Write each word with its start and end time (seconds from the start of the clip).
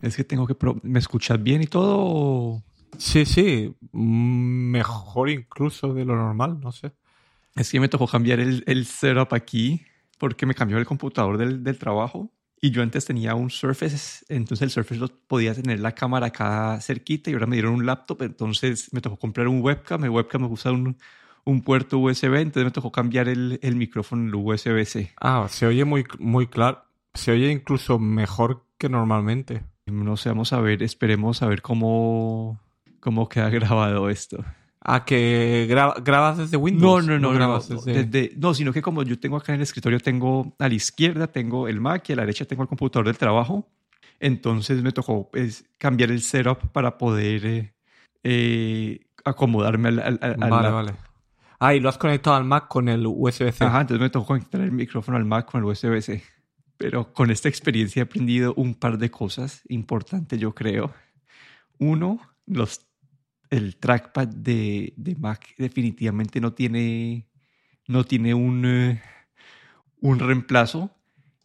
Es 0.00 0.16
que 0.16 0.24
tengo 0.24 0.46
que... 0.46 0.56
¿Me 0.82 0.98
escuchas 0.98 1.42
bien 1.42 1.62
y 1.62 1.66
todo? 1.66 2.62
Sí, 2.98 3.24
sí. 3.24 3.74
Mejor 3.92 5.30
incluso 5.30 5.94
de 5.94 6.04
lo 6.04 6.16
normal, 6.16 6.58
no 6.60 6.72
sé. 6.72 6.92
Es 7.56 7.70
que 7.70 7.80
me 7.80 7.88
tocó 7.88 8.06
cambiar 8.06 8.40
el, 8.40 8.64
el 8.66 8.86
setup 8.86 9.34
aquí 9.34 9.82
porque 10.18 10.46
me 10.46 10.54
cambió 10.54 10.78
el 10.78 10.86
computador 10.86 11.38
del, 11.38 11.64
del, 11.64 11.78
trabajo. 11.78 12.30
Y 12.60 12.70
yo 12.70 12.82
antes 12.82 13.06
tenía 13.06 13.34
un 13.34 13.48
Surface, 13.48 14.24
entonces 14.28 14.62
el 14.62 14.70
Surface 14.70 15.00
lo 15.00 15.08
podía 15.08 15.54
tener 15.54 15.80
la 15.80 15.92
cámara 15.92 16.26
acá 16.26 16.78
cerquita 16.82 17.30
y 17.30 17.32
ahora 17.32 17.46
me 17.46 17.56
dieron 17.56 17.72
un 17.72 17.86
laptop, 17.86 18.22
entonces 18.22 18.92
me 18.92 19.00
tocó 19.00 19.16
comprar 19.16 19.48
un 19.48 19.62
webcam. 19.62 20.04
El 20.04 20.10
webcam 20.10 20.42
me 20.42 20.48
un, 20.70 20.98
un 21.44 21.62
puerto 21.62 21.98
USB, 21.98 22.34
entonces 22.36 22.64
me 22.64 22.70
tocó 22.70 22.92
cambiar 22.92 23.28
el, 23.28 23.58
el 23.62 23.76
micrófono 23.76 24.28
el 24.28 24.34
USB-C. 24.34 25.14
Ah, 25.20 25.46
se 25.48 25.66
oye 25.66 25.86
muy, 25.86 26.04
muy 26.18 26.48
claro. 26.48 26.84
Se 27.14 27.32
oye 27.32 27.50
incluso 27.50 27.98
mejor 27.98 28.66
que 28.76 28.90
normalmente. 28.90 29.62
No 29.90 30.16
sé, 30.16 30.28
vamos 30.28 30.52
a 30.52 30.60
ver, 30.60 30.82
esperemos 30.82 31.42
a 31.42 31.46
ver 31.46 31.62
cómo, 31.62 32.60
cómo 33.00 33.28
queda 33.28 33.50
grabado 33.50 34.08
esto. 34.10 34.44
Ah, 34.82 35.04
que 35.04 35.66
grabas 35.68 36.38
desde 36.38 36.56
Windows. 36.56 37.04
No, 37.04 37.12
no, 37.12 37.18
no, 37.18 37.28
no, 37.32 37.34
grabas 37.34 37.68
desde... 37.84 38.32
no, 38.38 38.54
sino 38.54 38.72
que 38.72 38.80
como 38.80 39.02
yo 39.02 39.18
tengo 39.18 39.36
acá 39.36 39.52
en 39.52 39.56
el 39.56 39.62
escritorio, 39.62 40.00
tengo 40.00 40.54
a 40.58 40.68
la 40.68 40.74
izquierda 40.74 41.26
tengo 41.26 41.68
el 41.68 41.80
Mac 41.80 42.08
y 42.08 42.14
a 42.14 42.16
la 42.16 42.22
derecha 42.22 42.46
tengo 42.46 42.62
el 42.62 42.68
computador 42.68 43.06
del 43.06 43.18
trabajo. 43.18 43.68
Entonces 44.18 44.82
me 44.82 44.92
tocó 44.92 45.30
pues, 45.30 45.66
cambiar 45.76 46.10
el 46.10 46.22
setup 46.22 46.68
para 46.72 46.96
poder 46.96 47.44
eh, 47.44 47.74
eh, 48.22 49.00
acomodarme 49.24 49.88
al, 49.88 50.18
al, 50.20 50.36
Vale, 50.36 50.70
vale. 50.70 50.92
Ah, 51.58 51.74
y 51.74 51.80
lo 51.80 51.90
has 51.90 51.98
conectado 51.98 52.36
al 52.36 52.44
Mac 52.44 52.68
con 52.68 52.88
el 52.88 53.06
USB-C. 53.06 53.62
Ajá, 53.64 53.82
entonces 53.82 54.00
me 54.00 54.08
tocó 54.08 54.28
conectar 54.28 54.62
el 54.62 54.72
micrófono 54.72 55.18
al 55.18 55.26
Mac 55.26 55.50
con 55.50 55.60
el 55.60 55.66
USB-C. 55.66 56.22
Pero 56.80 57.12
con 57.12 57.30
esta 57.30 57.50
experiencia 57.50 58.00
he 58.00 58.04
aprendido 58.04 58.54
un 58.54 58.74
par 58.74 58.96
de 58.96 59.10
cosas 59.10 59.60
importantes, 59.68 60.40
yo 60.40 60.54
creo. 60.54 60.94
Uno, 61.78 62.22
los, 62.46 62.86
el 63.50 63.76
trackpad 63.76 64.28
de, 64.28 64.94
de 64.96 65.14
Mac 65.14 65.46
definitivamente 65.58 66.40
no 66.40 66.54
tiene, 66.54 67.28
no 67.86 68.04
tiene 68.04 68.32
un, 68.32 68.64
eh, 68.64 69.02
un 70.00 70.20
reemplazo. 70.20 70.90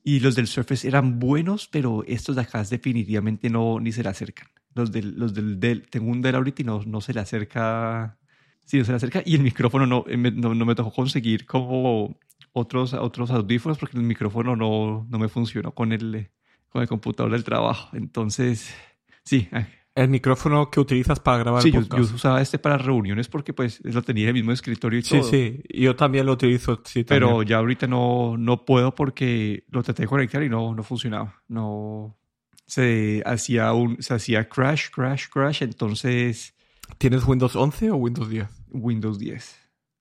Y 0.05 0.21
los 0.21 0.35
del 0.35 0.47
Surface 0.47 0.87
eran 0.87 1.19
buenos, 1.19 1.67
pero 1.67 2.05
estos 2.07 2.37
de 2.37 2.43
acá 2.43 2.63
definitivamente 2.63 3.49
no 3.49 3.81
ni 3.81 3.91
se 3.91 4.03
le 4.03 4.09
acercan. 4.09 4.47
Los 4.73 4.89
del, 4.93 5.19
los 5.19 5.33
del 5.33 5.59
Dell, 5.59 5.85
tengo 5.89 6.11
un 6.11 6.21
Dell 6.21 6.35
ahorita 6.35 6.61
y 6.61 6.65
no, 6.65 6.81
no 6.85 7.01
se 7.01 7.13
le 7.13 7.19
acerca 7.19 8.17
Sí, 8.65 8.83
se 8.83 8.91
le 8.91 8.97
acerca 8.97 9.21
y 9.25 9.35
el 9.35 9.41
micrófono 9.41 9.85
no, 9.85 10.05
eh, 10.07 10.17
no, 10.17 10.55
no, 10.55 10.65
me 10.65 10.75
tocó 10.75 10.91
conseguir 10.91 11.45
como 11.45 12.17
otros, 12.51 12.93
otros 12.93 13.29
audífonos 13.31 13.77
porque 13.77 13.97
el 13.97 14.03
micrófono 14.03 14.55
no, 14.55 15.05
no 15.09 15.19
me 15.19 15.29
funcionó 15.29 15.71
con 15.71 15.91
el, 15.91 16.29
con 16.69 16.81
el 16.81 16.87
computador 16.87 17.31
del 17.31 17.43
trabajo. 17.43 17.95
Entonces, 17.95 18.75
sí. 19.23 19.47
¿El 19.93 20.09
micrófono 20.09 20.69
que 20.69 20.79
utilizas 20.79 21.21
para 21.21 21.37
grabar 21.37 21.61
sí, 21.61 21.71
yo, 21.71 21.79
usaba 21.79 22.41
este 22.41 22.59
para 22.59 22.77
reuniones 22.77 23.29
porque 23.29 23.53
pues 23.53 23.79
lo 23.83 24.01
tenía 24.01 24.23
en 24.23 24.29
el 24.29 24.33
mismo 24.33 24.51
escritorio 24.51 24.99
y 24.99 25.03
todo. 25.03 25.23
Sí, 25.23 25.61
sí, 25.69 25.81
yo 25.81 25.95
también 25.95 26.25
lo 26.25 26.33
utilizo. 26.33 26.81
Sí, 26.83 27.05
Pero 27.05 27.43
ya 27.43 27.57
ahorita 27.57 27.87
no, 27.87 28.35
no 28.37 28.65
puedo 28.65 28.93
porque 28.93 29.63
lo 29.69 29.83
traté 29.83 30.03
de 30.03 30.07
conectar 30.07 30.43
y 30.43 30.49
no, 30.49 30.75
no 30.75 30.83
funcionaba. 30.83 31.41
No, 31.47 32.17
se 32.65 33.21
hacía 33.25 33.71
un, 33.71 34.01
se 34.01 34.15
hacía 34.15 34.49
crash, 34.49 34.89
crash, 34.89 35.27
crash. 35.29 35.63
Entonces 35.63 36.54
¿Tienes 36.97 37.25
Windows 37.25 37.55
11 37.55 37.91
o 37.91 37.95
Windows 37.95 38.29
10? 38.29 38.47
Windows 38.71 39.19
10. 39.19 39.59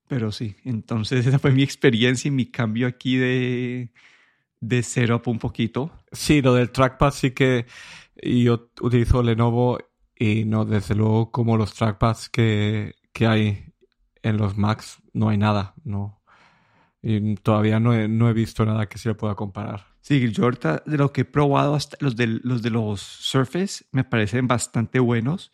Pero 0.08 0.32
sí, 0.32 0.56
entonces 0.64 1.26
esa 1.26 1.38
fue 1.38 1.52
mi 1.52 1.62
experiencia 1.62 2.28
y 2.28 2.32
mi 2.32 2.46
cambio 2.46 2.86
aquí 2.86 3.16
de, 3.16 3.92
de 4.60 4.82
setup 4.82 5.28
un 5.28 5.38
poquito. 5.38 5.90
Sí, 6.12 6.42
lo 6.42 6.54
del 6.54 6.70
trackpad 6.70 7.12
sí 7.12 7.32
que 7.32 7.66
yo 8.22 8.70
utilizo 8.80 9.22
Lenovo 9.22 9.78
y 10.16 10.44
no, 10.44 10.64
desde 10.64 10.94
luego 10.94 11.30
como 11.30 11.56
los 11.56 11.74
trackpads 11.74 12.28
que, 12.28 12.94
que 13.12 13.26
hay 13.26 13.74
en 14.22 14.36
los 14.36 14.56
Macs 14.56 14.98
no 15.12 15.28
hay 15.28 15.38
nada, 15.38 15.74
no. 15.84 16.22
Y 17.02 17.34
todavía 17.36 17.80
no 17.80 17.92
he, 17.92 18.08
no 18.08 18.30
he 18.30 18.32
visto 18.32 18.64
nada 18.64 18.88
que 18.88 18.96
se 18.96 19.10
le 19.10 19.14
pueda 19.14 19.34
comparar. 19.34 19.86
Sí, 20.00 20.30
yo 20.30 20.44
ahorita 20.44 20.82
de 20.86 20.96
lo 20.96 21.12
que 21.12 21.22
he 21.22 21.24
probado, 21.24 21.74
hasta 21.74 21.96
los 22.00 22.16
de 22.16 22.26
los, 22.26 22.62
de 22.62 22.70
los 22.70 23.00
Surface 23.00 23.84
me 23.90 24.04
parecen 24.04 24.46
bastante 24.46 25.00
buenos 25.00 25.50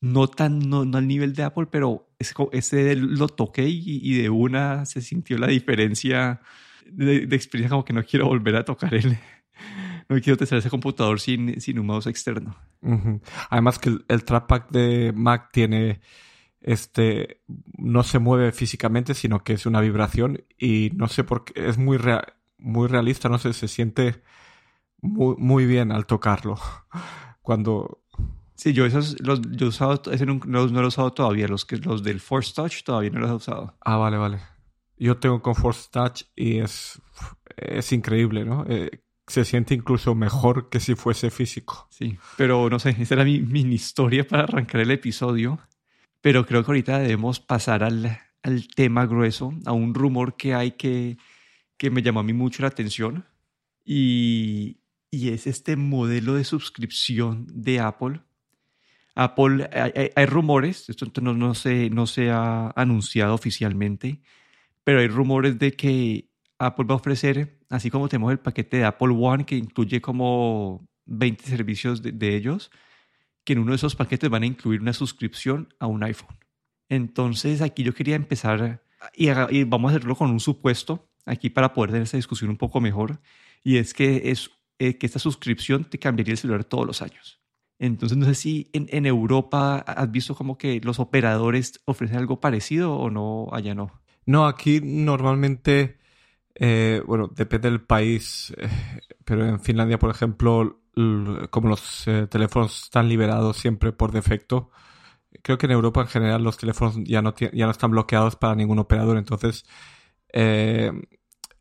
no 0.00 0.28
tan 0.28 0.68
no, 0.68 0.82
al 0.82 1.06
nivel 1.06 1.34
de 1.34 1.42
Apple, 1.42 1.66
pero 1.70 2.08
ese 2.18 2.96
lo 2.96 3.28
toqué 3.28 3.68
y, 3.68 4.14
de 4.14 4.30
una 4.30 4.86
se 4.86 5.00
sintió 5.02 5.38
la 5.38 5.48
diferencia 5.48 6.40
de, 6.86 7.24
experiencia 7.34 7.70
como 7.70 7.84
que 7.84 7.92
no 7.92 8.04
quiero 8.04 8.26
volver 8.26 8.56
a 8.56 8.64
tocar 8.64 8.94
el 8.94 9.18
no 10.08 10.18
quiero 10.20 10.38
testar 10.38 10.58
ese 10.58 10.70
computador 10.70 11.20
sin, 11.20 11.60
sin 11.60 11.78
un 11.78 11.86
mouse 11.86 12.06
externo. 12.06 12.56
Además 13.50 13.78
que 13.78 13.98
el, 14.08 14.24
trackpad 14.24 14.68
de 14.70 15.12
Mac 15.14 15.50
tiene 15.52 16.00
este 16.60 17.42
no 17.76 18.02
se 18.02 18.18
mueve 18.18 18.52
físicamente, 18.52 19.14
sino 19.14 19.44
que 19.44 19.52
es 19.52 19.66
una 19.66 19.80
vibración 19.80 20.44
y 20.58 20.90
no 20.94 21.08
sé 21.08 21.24
por 21.24 21.44
qué 21.44 21.68
es 21.68 21.76
muy 21.76 21.98
muy 22.58 22.88
realista, 22.88 23.28
no 23.28 23.38
sé, 23.38 23.52
se 23.52 23.68
siente 23.68 24.22
muy, 25.00 25.36
muy 25.38 25.66
bien 25.66 25.92
al 25.92 26.06
tocarlo. 26.06 26.58
Cuando 27.42 28.02
Sí, 28.58 28.72
yo 28.72 28.84
esos 28.84 29.20
los 29.20 29.40
yo 29.52 29.66
he 29.66 29.68
usado, 29.68 30.02
ese 30.10 30.26
no, 30.26 30.40
no, 30.44 30.66
los 30.66 30.72
he 30.72 30.86
usado 30.86 31.12
todavía, 31.12 31.46
los 31.46 31.64
que 31.64 31.76
los 31.76 32.02
del 32.02 32.18
Force 32.18 32.52
Touch 32.52 32.82
todavía 32.82 33.10
no 33.10 33.20
los 33.20 33.30
he 33.30 33.34
usado. 33.34 33.76
Ah, 33.80 33.96
vale, 33.96 34.16
vale. 34.16 34.40
Yo 34.96 35.16
tengo 35.16 35.40
con 35.40 35.54
Force 35.54 35.88
Touch 35.92 36.24
y 36.34 36.58
es, 36.58 37.00
es 37.56 37.92
increíble, 37.92 38.44
¿no? 38.44 38.66
Eh, 38.68 39.04
se 39.28 39.44
siente 39.44 39.74
incluso 39.74 40.16
mejor 40.16 40.70
que 40.70 40.80
si 40.80 40.96
fuese 40.96 41.30
físico. 41.30 41.86
Sí, 41.90 42.18
pero 42.36 42.68
no 42.68 42.80
sé, 42.80 42.96
esa 42.98 43.14
era 43.14 43.24
mi 43.24 43.40
mini 43.40 43.76
historia 43.76 44.26
para 44.26 44.42
arrancar 44.42 44.80
el 44.80 44.90
episodio. 44.90 45.60
Pero 46.20 46.44
creo 46.44 46.64
que 46.64 46.72
ahorita 46.72 46.98
debemos 46.98 47.38
pasar 47.38 47.84
al, 47.84 48.18
al 48.42 48.66
tema 48.74 49.06
grueso, 49.06 49.54
a 49.66 49.72
un 49.72 49.94
rumor 49.94 50.36
que 50.36 50.54
hay 50.54 50.72
que, 50.72 51.16
que 51.76 51.90
me 51.90 52.02
llamó 52.02 52.20
a 52.20 52.24
mí 52.24 52.32
mucho 52.32 52.62
la 52.62 52.68
atención. 52.68 53.24
Y, 53.84 54.80
y 55.12 55.28
es 55.28 55.46
este 55.46 55.76
modelo 55.76 56.34
de 56.34 56.42
suscripción 56.42 57.46
de 57.48 57.78
Apple 57.78 58.22
Apple, 59.20 59.68
hay, 60.14 60.26
rumores, 60.26 60.88
esto 60.88 61.06
no, 61.20 61.34
no, 61.34 61.52
se, 61.56 61.90
no 61.90 62.06
se 62.06 62.30
ha 62.30 62.70
anunciado 62.76 63.34
oficialmente, 63.34 64.20
pero 64.84 65.00
hay 65.00 65.08
rumores 65.08 65.58
de 65.58 65.72
que 65.72 66.28
Apple 66.56 66.86
va 66.88 66.94
a 66.94 66.98
ofrecer, 66.98 67.58
así 67.68 67.90
como 67.90 68.08
tenemos 68.08 68.30
el 68.30 68.38
paquete 68.38 68.76
de 68.76 68.84
Apple 68.84 69.16
One 69.18 69.44
que 69.44 69.56
incluye 69.56 70.00
como 70.00 70.88
20 71.06 71.44
servicios 71.44 72.00
de, 72.00 72.36
ellos, 72.36 72.70
que 73.42 73.54
en 73.54 73.58
uno 73.58 73.72
de 73.72 73.76
esos 73.76 73.96
paquetes 73.96 74.30
van 74.30 74.44
a 74.44 74.46
incluir 74.46 74.80
una 74.80 74.92
suscripción 74.92 75.74
a 75.80 75.88
un 75.88 76.04
iPhone. 76.04 76.36
Entonces 76.88 77.60
aquí 77.60 77.82
yo 77.82 77.94
quería 77.94 78.14
empezar 78.14 78.84
y, 79.16 79.30
y, 79.50 79.64
vamos 79.64 79.88
a 79.88 79.96
hacerlo 79.96 80.14
con 80.14 80.30
un 80.30 80.38
supuesto 80.38 81.10
aquí 81.26 81.50
para 81.50 81.72
poder 81.72 81.90
tener 81.90 82.04
esta 82.04 82.18
discusión 82.18 82.50
un 82.50 82.56
poco 82.56 82.80
mejor 82.80 83.20
y 83.64 83.78
es 83.78 83.94
que 83.94 84.30
es 84.30 84.52
eh, 84.78 84.96
que 84.96 85.06
esta 85.06 85.18
suscripción 85.18 85.84
te 85.90 85.98
cambiaría 85.98 86.34
el 86.34 86.38
celular 86.38 86.62
todos 86.62 86.86
los 86.86 87.02
años. 87.02 87.40
Entonces, 87.78 88.18
no 88.18 88.26
sé 88.26 88.34
si 88.34 88.70
en, 88.72 89.06
Europa 89.06 89.78
has 89.78 90.10
visto 90.10 90.34
como 90.34 90.58
que 90.58 90.80
los 90.82 90.98
operadores 90.98 91.80
ofrecen 91.84 92.18
algo 92.18 92.40
parecido 92.40 92.96
o 92.96 93.08
no, 93.08 93.48
allá 93.52 93.74
no. 93.74 93.92
No, 94.26 94.46
aquí 94.46 94.80
normalmente, 94.82 95.98
eh, 96.56 97.02
bueno, 97.06 97.28
depende 97.28 97.70
del 97.70 97.80
país, 97.80 98.52
eh, 98.58 98.68
pero 99.24 99.46
en 99.46 99.60
Finlandia, 99.60 99.98
por 99.98 100.10
ejemplo, 100.10 100.80
como 101.50 101.68
los 101.68 102.08
eh, 102.08 102.26
teléfonos 102.28 102.84
están 102.84 103.08
liberados 103.08 103.56
siempre 103.56 103.92
por 103.92 104.10
defecto, 104.10 104.70
creo 105.42 105.56
que 105.56 105.66
en 105.66 105.72
Europa 105.72 106.00
en 106.00 106.08
general 106.08 106.42
los 106.42 106.58
teléfonos 106.58 106.98
ya 107.04 107.22
no, 107.22 107.34
ya 107.36 107.64
no 107.66 107.70
están 107.70 107.92
bloqueados 107.92 108.34
para 108.34 108.56
ningún 108.56 108.80
operador, 108.80 109.16
entonces 109.18 109.64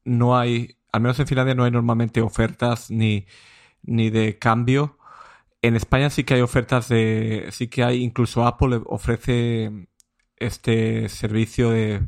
no 0.04 0.38
hay, 0.38 0.78
al 0.92 1.02
menos 1.02 1.20
en 1.20 1.28
Finlandia 1.28 1.54
no 1.54 1.64
hay 1.64 1.72
normalmente 1.72 2.22
ofertas 2.22 2.90
ni, 2.90 3.28
ni 3.84 4.10
de 4.10 4.40
cambio 4.40 4.97
en 5.68 5.76
España 5.76 6.10
sí 6.10 6.24
que 6.24 6.36
hay 6.36 6.42
ofertas 6.42 6.90
de. 6.90 7.48
Sí 7.52 7.68
que 7.68 7.84
hay, 7.84 8.04
incluso 8.04 8.46
Apple 8.46 8.82
ofrece 8.86 9.88
este 10.38 11.10
servicio 11.10 11.72
de, 11.72 12.08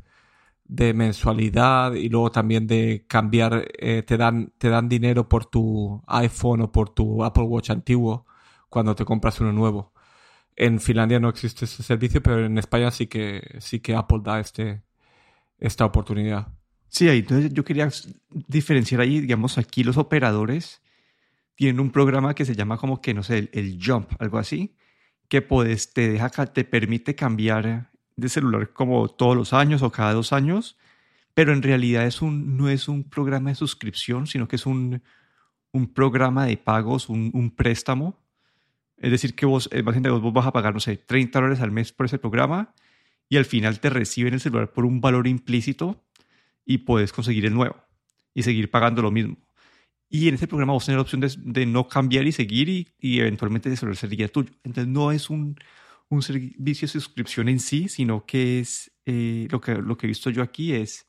de 0.66 0.94
mensualidad 0.94 1.94
y 1.94 2.10
luego 2.10 2.32
también 2.32 2.68
de 2.68 3.06
cambiar. 3.08 3.68
Eh, 3.80 4.04
te, 4.04 4.18
dan, 4.18 4.54
te 4.58 4.70
dan 4.70 4.90
dinero 4.90 5.30
por 5.30 5.46
tu 5.46 6.04
iPhone 6.08 6.62
o 6.62 6.72
por 6.72 6.90
tu 6.90 7.24
Apple 7.24 7.44
Watch 7.44 7.70
antiguo 7.70 8.26
cuando 8.70 8.96
te 8.96 9.06
compras 9.06 9.40
uno 9.42 9.52
nuevo. 9.52 9.94
En 10.56 10.80
Finlandia 10.80 11.20
no 11.20 11.30
existe 11.30 11.66
ese 11.66 11.84
servicio, 11.84 12.22
pero 12.22 12.46
en 12.46 12.58
España 12.58 12.92
sí 12.92 13.08
que, 13.08 13.58
sí 13.60 13.80
que 13.80 13.96
Apple 13.96 14.20
da 14.24 14.40
este, 14.40 14.84
esta 15.58 15.86
oportunidad. 15.86 16.50
Sí, 16.90 17.08
entonces 17.08 17.54
yo 17.54 17.64
quería 17.64 17.90
diferenciar 18.48 19.02
ahí, 19.02 19.22
digamos, 19.22 19.58
aquí 19.58 19.84
los 19.84 19.98
operadores 19.98 20.82
tiene 21.60 21.82
un 21.82 21.92
programa 21.92 22.36
que 22.36 22.46
se 22.46 22.56
llama 22.56 22.78
como 22.78 23.02
que, 23.02 23.14
no 23.14 23.22
sé, 23.22 23.50
el, 23.52 23.78
Jump, 23.86 24.10
algo 24.20 24.38
así, 24.38 24.78
que 25.28 25.42
puedes, 25.42 25.92
te, 25.92 26.08
deja, 26.08 26.30
te 26.30 26.64
permite 26.64 27.16
cambiar 27.16 27.92
de 28.16 28.30
celular 28.30 28.72
como 28.72 29.10
todos 29.10 29.36
los 29.36 29.52
años 29.52 29.82
o 29.82 29.92
cada 29.92 30.14
dos 30.14 30.32
años, 30.32 30.78
pero 31.34 31.52
en 31.52 31.62
realidad 31.62 32.08
es 32.08 32.22
un, 32.22 32.56
no 32.56 32.70
es 32.70 32.88
un 32.88 33.04
programa 33.04 33.50
de 33.50 33.56
suscripción, 33.56 34.26
sino 34.26 34.48
que 34.48 34.56
es 34.56 34.66
un, 34.66 35.04
un 35.74 35.94
programa 35.94 36.46
de 36.46 36.56
pagos, 36.56 37.10
un, 37.10 37.30
un 37.34 37.52
préstamo 37.54 38.18
Es 38.96 39.12
decir, 39.12 39.36
que 39.36 39.46
vos, 39.46 39.68
eh, 39.74 39.82
básicamente 39.82 40.12
vos 40.12 40.32
vas 40.32 40.48
a 40.48 40.54
pagar, 40.54 40.74
no 40.74 40.80
sé, 40.80 40.96
30 40.96 41.40
dólares 41.40 41.60
al 41.60 41.72
mes 41.72 41.92
por 41.92 42.06
ese 42.06 42.20
programa 42.20 42.74
y 43.28 43.36
al 43.36 43.44
final 43.44 43.82
te 43.82 43.90
reciben 43.90 44.34
el 44.34 44.40
celular 44.40 44.72
por 44.72 44.86
un 44.86 45.02
valor 45.02 45.28
implícito 45.28 46.06
y 46.66 46.78
puedes 46.78 47.12
conseguir 47.12 47.46
el 47.46 47.54
nuevo 47.54 47.76
y 48.34 48.44
seguir 48.44 48.72
pagando 48.72 49.02
lo 49.02 49.12
mismo. 49.12 49.49
Y 50.10 50.28
en 50.28 50.36
ese 50.36 50.48
programa 50.48 50.74
vos 50.74 50.86
tenés 50.86 50.98
la 50.98 51.02
opción 51.04 51.22
de, 51.22 51.66
no 51.66 51.88
cambiar 51.88 52.26
y 52.26 52.32
seguir 52.32 52.94
y, 53.00 53.20
eventualmente 53.20 53.70
el 53.70 53.78
celular 53.78 53.96
sería 53.96 54.28
tuyo. 54.28 54.52
Entonces 54.64 54.92
no 54.92 55.12
es 55.12 55.30
un, 55.30 55.56
un 56.10 56.22
servicio 56.22 56.88
de 56.88 56.92
suscripción 56.92 57.48
en 57.48 57.60
sí, 57.60 57.88
sino 57.90 58.26
que 58.26 58.60
es 58.60 58.92
eh, 59.06 59.48
lo, 59.52 59.62
que, 59.62 59.76
lo 59.76 59.98
que 59.98 60.08
he 60.08 60.10
visto 60.10 60.30
yo 60.30 60.42
aquí 60.42 60.74
es 60.74 61.06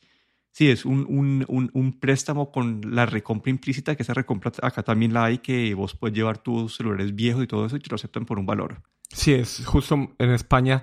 Sí, 0.52 0.68
es 0.68 0.84
un, 0.84 1.06
un, 1.08 1.70
un, 1.72 2.00
préstamo 2.00 2.50
con 2.50 2.80
la 2.84 3.06
recompra 3.06 3.50
implícita, 3.50 3.94
que 3.94 4.02
esa 4.02 4.14
recompra 4.14 4.50
acá 4.62 4.82
también 4.82 5.12
la 5.12 5.26
hay, 5.26 5.38
que 5.38 5.72
vos 5.74 5.94
puedes 5.94 6.16
llevar 6.16 6.38
tus 6.38 6.76
celulares 6.76 7.14
viejos 7.14 7.44
y 7.44 7.46
todo 7.46 7.66
eso 7.66 7.76
y 7.76 7.80
te 7.80 7.88
lo 7.88 7.94
aceptan 7.94 8.26
por 8.26 8.38
un 8.38 8.46
valor. 8.46 8.82
Sí, 9.10 9.32
es 9.32 9.64
justo 9.64 9.94
en 10.18 10.30
España 10.30 10.82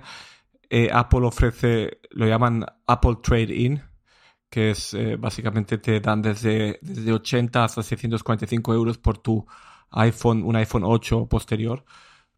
eh, 0.70 0.88
Apple 0.92 1.20
ofrece, 1.20 2.00
lo 2.10 2.26
llaman 2.26 2.64
Apple 2.86 3.18
Trade 3.22 3.54
In, 3.54 3.82
que 4.50 4.70
es 4.70 4.94
eh, 4.94 5.16
básicamente 5.16 5.78
te 5.78 6.00
dan 6.00 6.22
desde, 6.22 6.78
desde 6.82 7.12
80 7.12 7.64
hasta 7.64 7.82
645 7.82 8.74
euros 8.74 8.98
por 8.98 9.18
tu 9.18 9.46
iPhone, 9.90 10.42
un 10.44 10.56
iPhone 10.56 10.84
8 10.84 11.26
posterior, 11.28 11.84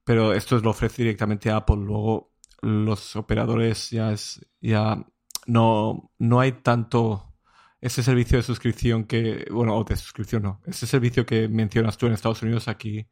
pero 0.05 0.33
esto 0.33 0.59
lo 0.59 0.71
ofrece 0.71 1.03
directamente 1.03 1.51
Apple. 1.51 1.77
Luego 1.77 2.33
los 2.63 3.17
operadores 3.17 3.91
ya 3.91 4.13
es 4.13 4.45
ya 4.61 5.05
no, 5.47 6.13
no 6.19 6.41
hay 6.41 6.53
tanto 6.53 7.35
ese 7.81 8.03
servicio 8.03 8.37
de 8.39 8.43
suscripción 8.43 9.05
que, 9.05 9.47
bueno, 9.51 9.77
o 9.77 9.85
de 9.85 9.97
suscripción 9.97 10.43
no, 10.43 10.61
ese 10.67 10.87
servicio 10.87 11.25
que 11.25 11.49
mencionas 11.49 11.97
tú 11.97 12.07
en 12.07 12.13
Estados 12.13 12.43
Unidos 12.43 12.69
aquí 12.69 13.07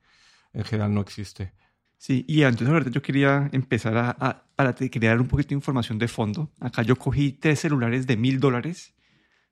en 0.52 0.64
general 0.64 0.94
no 0.94 1.00
existe. 1.00 1.54
Sí, 1.96 2.24
y 2.28 2.44
antes 2.44 2.68
de 2.68 2.90
yo 2.90 3.02
quería 3.02 3.48
empezar 3.52 3.96
a, 3.96 4.47
para 4.58 4.74
crear 4.74 5.20
un 5.20 5.28
poquito 5.28 5.50
de 5.50 5.54
información 5.54 6.00
de 6.00 6.08
fondo. 6.08 6.50
Acá 6.58 6.82
yo 6.82 6.96
cogí 6.96 7.30
tres 7.30 7.60
celulares 7.60 8.08
de 8.08 8.16
mil 8.16 8.40
dólares, 8.40 8.92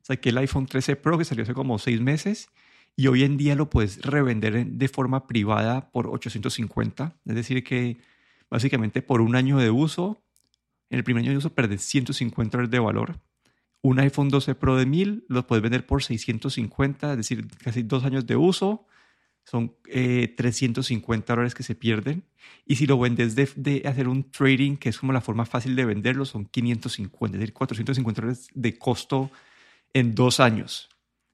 saqué 0.02 0.30
el 0.30 0.38
iPhone 0.38 0.66
13 0.66 0.96
Pro 0.96 1.16
que 1.16 1.24
salió 1.24 1.44
hace 1.44 1.54
como 1.54 1.78
seis 1.78 2.00
meses 2.00 2.48
y 2.96 3.06
hoy 3.06 3.22
en 3.22 3.36
día 3.36 3.54
lo 3.54 3.70
puedes 3.70 4.02
revender 4.02 4.66
de 4.66 4.88
forma 4.88 5.28
privada 5.28 5.92
por 5.92 6.08
850, 6.08 7.14
es 7.24 7.34
decir 7.36 7.62
que 7.62 7.98
básicamente 8.50 9.00
por 9.00 9.20
un 9.20 9.36
año 9.36 9.58
de 9.58 9.70
uso 9.70 10.24
en 10.90 10.98
el 10.98 11.04
primer 11.04 11.22
año 11.22 11.30
de 11.30 11.38
uso 11.38 11.54
perdes 11.54 11.82
150 11.82 12.56
dólares 12.56 12.72
de 12.72 12.80
valor. 12.80 13.20
Un 13.82 14.00
iPhone 14.00 14.28
12 14.28 14.56
Pro 14.56 14.74
de 14.74 14.86
1000 14.86 15.26
lo 15.28 15.46
puedes 15.46 15.62
vender 15.62 15.86
por 15.86 16.02
650, 16.02 17.12
es 17.12 17.16
decir, 17.16 17.46
casi 17.62 17.84
dos 17.84 18.04
años 18.04 18.26
de 18.26 18.34
uso. 18.34 18.88
Son 19.46 19.76
350 19.84 21.32
eh, 21.32 21.34
dólares 21.34 21.54
que 21.54 21.62
se 21.62 21.76
pierden. 21.76 22.24
Y 22.64 22.76
si 22.76 22.86
lo 22.86 22.98
vendes 22.98 23.36
de, 23.36 23.82
hacer 23.86 24.08
un 24.08 24.30
trading, 24.30 24.76
que 24.76 24.88
es 24.88 24.98
como 24.98 25.12
la 25.12 25.20
forma 25.20 25.46
fácil 25.46 25.76
de 25.76 25.84
venderlo, 25.84 26.24
son 26.24 26.46
550, 26.46 27.36
es 27.36 27.40
decir, 27.40 27.54
450 27.54 28.20
dólares 28.20 28.48
de 28.52 28.76
costo 28.76 29.30
en 29.94 30.16
dos 30.16 30.40
años. 30.40 30.88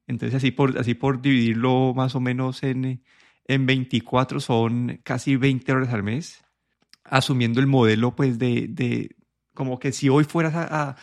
Entonces, 0.06 0.36
así 0.36 0.50
por, 0.50 0.78
así 0.78 0.92
por 0.92 1.22
dividirlo 1.22 1.94
más 1.94 2.14
o 2.14 2.20
menos 2.20 2.62
en, 2.62 3.02
en 3.46 3.66
24, 3.66 4.40
son 4.40 5.00
casi 5.02 5.36
20 5.36 5.72
dólares 5.72 5.94
al 5.94 6.02
mes, 6.02 6.44
asumiendo 7.04 7.60
el 7.60 7.66
modelo 7.66 8.14
pues, 8.14 8.38
de, 8.38 9.16
como 9.54 9.78
que 9.78 9.92
si 9.92 10.10
hoy 10.10 10.24
fueras 10.24 10.54
a, 10.54 10.96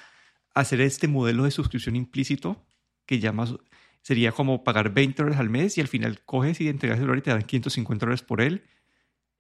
hacer 0.53 0.81
este 0.81 1.07
modelo 1.07 1.43
de 1.45 1.51
suscripción 1.51 1.95
implícito, 1.95 2.65
que 3.05 3.19
llamas, 3.19 3.55
sería 4.09 4.31
como 4.31 4.63
pagar 4.63 4.91
20 4.91 5.21
dólares 5.21 5.39
al 5.39 5.51
mes 5.51 5.77
y 5.77 5.81
al 5.81 5.87
final 5.87 6.23
coges 6.25 6.59
y 6.61 6.67
entregas 6.67 6.97
el 6.97 7.03
celular 7.03 7.19
y 7.19 7.21
te 7.21 7.29
dan 7.29 7.43
550 7.43 8.07
dólares 8.07 8.23
por 8.23 8.41
él. 8.41 8.63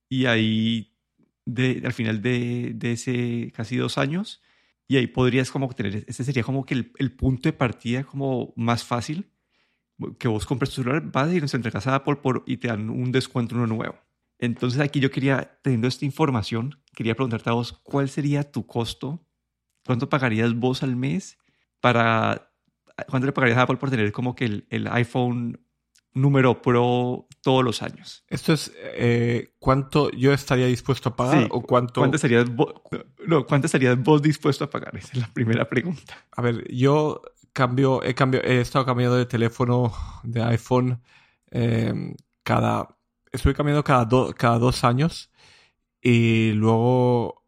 Y 0.07 0.27
ahí, 0.27 0.95
de, 1.43 1.81
al 1.83 1.93
final 1.93 2.21
de, 2.21 2.73
de, 2.75 2.91
ese 2.91 3.51
casi 3.55 3.77
dos 3.77 3.97
años, 3.97 4.43
y 4.87 4.97
ahí 4.97 5.07
podrías 5.07 5.49
como 5.49 5.67
tener, 5.69 6.05
ese 6.07 6.23
sería 6.23 6.43
como 6.43 6.67
que 6.67 6.75
el, 6.75 6.93
el 6.99 7.11
punto 7.11 7.49
de 7.49 7.53
partida 7.53 8.03
como 8.03 8.53
más 8.55 8.83
fácil, 8.83 9.31
que 10.19 10.27
vos 10.27 10.45
compres 10.45 10.69
tu 10.69 10.83
celular, 10.83 11.01
vas 11.11 11.33
y 11.33 11.41
nos 11.41 11.55
entregas 11.55 11.87
a 11.87 11.95
Apple 11.95 12.17
por, 12.17 12.43
y 12.45 12.57
te 12.57 12.67
dan 12.67 12.91
un 12.91 13.11
descuento 13.11 13.55
uno 13.55 13.65
nuevo. 13.65 13.97
Entonces 14.37 14.81
aquí 14.81 14.99
yo 14.99 15.09
quería, 15.09 15.59
teniendo 15.63 15.87
esta 15.87 16.05
información, 16.05 16.79
quería 16.93 17.15
preguntarte 17.15 17.49
a 17.49 17.53
vos, 17.53 17.73
¿cuál 17.73 18.07
sería 18.07 18.51
tu 18.51 18.67
costo? 18.67 19.25
¿Cuánto 19.83 20.09
pagarías 20.09 20.53
vos 20.53 20.83
al 20.83 20.95
mes 20.95 21.39
para, 21.79 22.48
cuánto 23.07 23.25
le 23.25 23.31
pagarías 23.31 23.57
a 23.57 23.63
Apple 23.63 23.77
por 23.77 23.89
tener 23.89 24.11
como 24.11 24.35
que 24.35 24.45
el, 24.45 24.67
el 24.69 24.87
iPhone 24.87 25.59
número 26.13 26.61
Pro 26.61 27.27
todos 27.41 27.63
los 27.63 27.81
años? 27.81 28.25
Esto 28.27 28.53
es, 28.53 28.71
eh, 28.75 29.53
¿cuánto 29.59 30.09
yo 30.11 30.33
estaría 30.33 30.65
dispuesto 30.65 31.09
a 31.09 31.15
pagar 31.15 31.47
o 31.51 31.61
cuánto? 31.61 32.01
¿Cuánto 32.01 32.15
estarías, 32.15 32.49
vos, 32.49 32.73
no, 33.25 33.45
¿Cuánto 33.45 33.67
estarías 33.67 34.01
vos 34.01 34.21
dispuesto 34.21 34.65
a 34.65 34.69
pagar? 34.69 34.95
Esa 34.95 35.13
es 35.13 35.19
la 35.19 35.33
primera 35.33 35.67
pregunta. 35.69 36.25
A 36.31 36.41
ver, 36.41 36.65
yo 36.73 37.21
cambio, 37.53 38.03
he, 38.03 38.13
cambio, 38.13 38.43
he 38.43 38.61
estado 38.61 38.85
cambiando 38.85 39.17
de 39.17 39.25
teléfono 39.25 39.93
de 40.23 40.43
iPhone 40.43 41.01
eh, 41.51 42.15
cada 42.43 42.95
estoy 43.31 43.53
cambiando 43.53 43.83
cada, 43.83 44.07
cada 44.33 44.59
dos 44.59 44.83
años 44.83 45.31
y 46.01 46.51
luego 46.53 47.38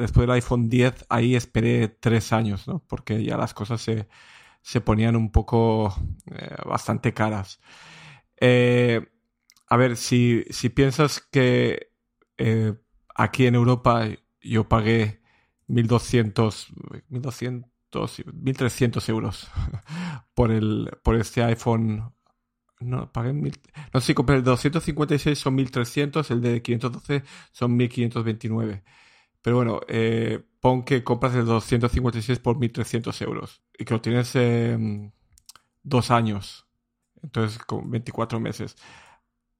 después 0.00 0.26
del 0.26 0.30
iPhone 0.30 0.68
10 0.68 1.06
ahí 1.08 1.34
esperé 1.34 1.88
tres 1.88 2.32
años, 2.32 2.66
¿no? 2.68 2.80
Porque 2.86 3.22
ya 3.24 3.36
las 3.36 3.54
cosas 3.54 3.80
se, 3.80 4.08
se 4.62 4.80
ponían 4.80 5.16
un 5.16 5.30
poco 5.30 5.94
eh, 6.30 6.56
bastante 6.66 7.12
caras. 7.12 7.60
Eh, 8.40 9.06
a 9.68 9.76
ver, 9.76 9.96
si, 9.96 10.44
si 10.50 10.68
piensas 10.68 11.20
que 11.20 11.92
eh, 12.38 12.74
aquí 13.14 13.46
en 13.46 13.54
Europa 13.54 14.06
yo 14.40 14.68
pagué 14.68 15.22
1200, 15.68 16.72
1200, 17.08 17.70
1300 18.34 19.08
euros 19.08 19.50
por, 20.34 20.50
el, 20.50 20.90
por 21.02 21.16
este 21.16 21.42
iPhone 21.42 22.12
no, 22.84 23.12
pagué 23.12 23.32
mil, 23.32 23.58
no 23.92 24.00
sé 24.00 24.08
si 24.08 24.14
compré 24.14 24.36
el 24.36 24.44
de 24.44 24.50
256 24.50 25.38
son 25.38 25.54
1300, 25.54 26.30
el 26.30 26.40
de 26.40 26.62
512 26.62 27.24
son 27.52 27.76
1529. 27.76 28.82
Pero 29.42 29.56
bueno, 29.56 29.80
eh, 29.88 30.40
pon 30.60 30.84
que 30.84 31.02
compras 31.04 31.34
el 31.34 31.46
256 31.46 32.38
por 32.38 32.58
1300 32.58 33.22
euros 33.22 33.62
y 33.78 33.84
que 33.84 33.94
lo 33.94 34.00
tienes 34.00 34.34
dos 35.82 36.10
años, 36.10 36.66
entonces 37.22 37.58
con 37.58 37.90
24 37.90 38.40
meses. 38.40 38.76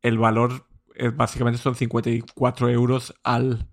El 0.02 0.18
valor 0.18 0.66
es, 0.94 1.14
básicamente 1.16 1.60
son 1.60 1.74
54 1.74 2.68
euros 2.70 3.14
al, 3.22 3.68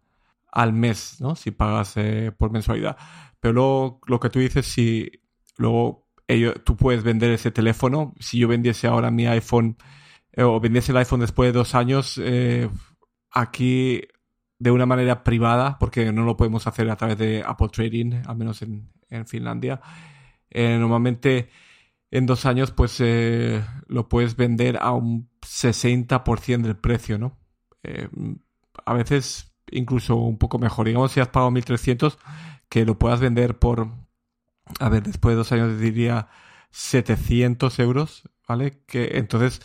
al 0.51 0.74
mes, 0.74 1.18
¿no? 1.20 1.36
Si 1.36 1.51
pagas 1.51 1.98
eh, 1.98 2.32
por 2.38 2.51
mensualidad. 2.51 2.98
Pero 3.39 3.53
luego, 3.53 4.01
lo 4.08 4.20
que 4.20 4.29
tú 4.29 4.39
dices, 4.39 4.65
si 4.65 5.12
luego 5.58 6.09
tú 6.63 6.75
puedes 6.75 7.03
vender 7.03 7.31
ese 7.31 7.51
teléfono. 7.51 8.13
Si 8.19 8.39
yo 8.39 8.48
vendiese 8.48 8.88
ahora 8.88 9.12
mi 9.12 9.25
iPhone 9.27 9.77
eh, 10.31 10.43
o 10.43 10.59
vendiese 10.59 10.91
el 10.91 10.98
iPhone 10.98 11.21
después 11.21 11.48
de 11.48 11.57
dos 11.57 11.75
años, 11.75 12.19
eh, 12.24 12.69
aquí 13.31 14.01
de 14.59 14.71
una 14.71 14.86
manera 14.86 15.24
privada, 15.24 15.77
porque 15.79 16.12
no 16.12 16.24
lo 16.24 16.38
podemos 16.38 16.67
hacer 16.67 16.89
a 16.89 16.95
través 16.95 17.17
de 17.17 17.43
Apple 17.45 17.69
Trading, 17.69 18.21
al 18.25 18.38
menos 18.38 18.62
en, 18.62 18.89
Finlandia. 19.25 19.81
Eh, 20.51 20.77
normalmente 20.79 21.50
en 22.12 22.25
dos 22.27 22.45
años 22.45 22.71
pues 22.71 23.01
lo 23.88 24.07
puedes 24.07 24.36
vender 24.36 24.77
a 24.79 24.91
un 24.91 25.29
60% 25.41 26.62
del 26.62 26.77
precio, 26.77 27.17
¿no? 27.17 27.38
a 28.86 28.93
veces 28.93 29.51
incluso 29.71 30.15
un 30.15 30.38
poco 30.38 30.59
mejor. 30.59 30.88
Digamos 30.88 31.12
si 31.12 31.19
has 31.19 31.29
pagado 31.29 31.51
1.300, 31.51 32.17
que 32.67 32.86
lo 32.86 33.00
puedas 33.00 33.19
vender 33.19 33.57
por 33.57 33.89
a 34.80 34.90
ver, 34.90 35.04
después 35.04 35.34
de 35.34 35.38
dos 35.38 35.52
años 35.52 35.80
diría 35.80 36.28
700 36.72 37.80
euros, 37.80 38.30
¿vale? 38.48 38.84
Que 38.86 39.18
entonces 39.18 39.62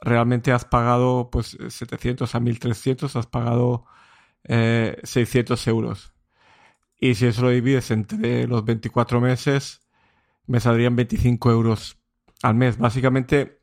realmente 0.00 0.52
has 0.52 0.64
pagado 0.64 1.30
pues 1.30 1.56
700 1.68 2.34
a 2.34 2.40
1300, 2.40 3.16
has 3.16 3.26
pagado 3.26 3.86
600 4.44 5.66
eh, 5.66 5.70
euros. 5.70 6.12
Y 6.98 7.14
si 7.14 7.26
eso 7.26 7.42
lo 7.42 7.50
divides 7.50 7.90
entre 7.90 8.46
los 8.46 8.64
24 8.64 9.20
meses, 9.20 9.82
me 10.46 10.60
saldrían 10.60 10.96
25 10.96 11.50
euros 11.50 11.98
al 12.42 12.54
mes. 12.54 12.78
Básicamente, 12.78 13.60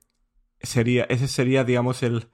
sería, 0.61 1.05
ese 1.05 1.27
sería, 1.27 1.63
digamos, 1.63 2.03
el, 2.03 2.29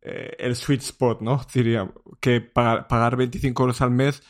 eh, 0.00 0.36
el 0.38 0.56
sweet 0.56 0.80
spot, 0.80 1.20
¿no? 1.20 1.44
Diría 1.52 1.92
que 2.20 2.40
pagar, 2.40 2.88
pagar 2.88 3.16
25 3.16 3.62
euros 3.62 3.80
al 3.82 3.90
mes 3.90 4.22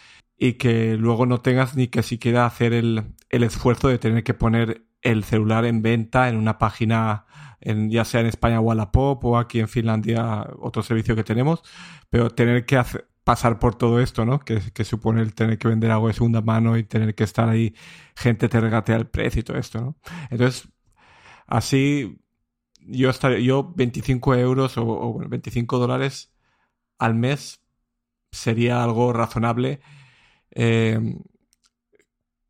y 0.43 0.55
que 0.55 0.97
luego 0.97 1.25
no 1.25 1.41
tengas 1.41 1.77
ni 1.77 1.87
que 1.87 2.03
siquiera 2.03 2.47
hacer 2.47 2.73
el, 2.73 3.15
esfuerzo 3.31 3.87
de 3.87 3.99
tener 3.99 4.25
que 4.25 4.35
poner 4.35 4.85
el 5.01 5.23
celular 5.23 5.65
en 5.65 5.83
venta 5.83 6.29
en 6.29 6.35
una 6.37 6.59
página, 6.59 7.27
en, 7.61 7.91
ya 7.91 8.05
sea 8.05 8.23
en 8.23 8.27
España 8.27 8.59
Wallapop 8.59 9.25
o 9.25 9.39
aquí 9.39 9.61
en 9.61 9.69
Finlandia, 9.69 10.49
otro 10.59 10.83
servicio 10.83 11.15
que 11.15 11.23
tenemos, 11.23 11.63
pero 12.11 12.29
tener 12.29 12.67
que 12.67 12.83
pasar 13.23 13.61
por 13.61 13.77
todo 13.77 14.01
esto, 14.01 14.25
¿no? 14.25 14.41
Que, 14.41 14.61
supone 14.83 15.23
el 15.23 15.33
tener 15.33 15.59
que 15.59 15.69
vender 15.69 15.93
algo 15.93 16.09
de 16.09 16.15
segunda 16.15 16.41
mano 16.41 16.77
y 16.77 16.83
tener 16.83 17.15
que 17.15 17.23
estar 17.23 17.49
ahí, 17.49 17.77
gente 18.17 18.49
te 18.49 18.61
regatea 18.61 18.97
el 18.97 19.07
precio 19.07 19.39
y 19.43 19.45
todo 19.45 19.59
esto, 19.59 19.81
¿no? 19.81 19.97
Entonces, 20.29 20.69
así, 21.47 22.19
yo 22.81 23.11
estaría, 23.11 23.39
yo 23.39 23.73
25 23.77 24.35
euros 24.35 24.77
o, 24.77 24.85
o 24.85 25.19
25 25.21 25.79
dólares 25.79 26.33
al 26.99 27.15
mes 27.15 27.63
sería 28.33 28.83
algo 28.83 29.13
razonable 29.13 29.81
eh, 30.53 31.17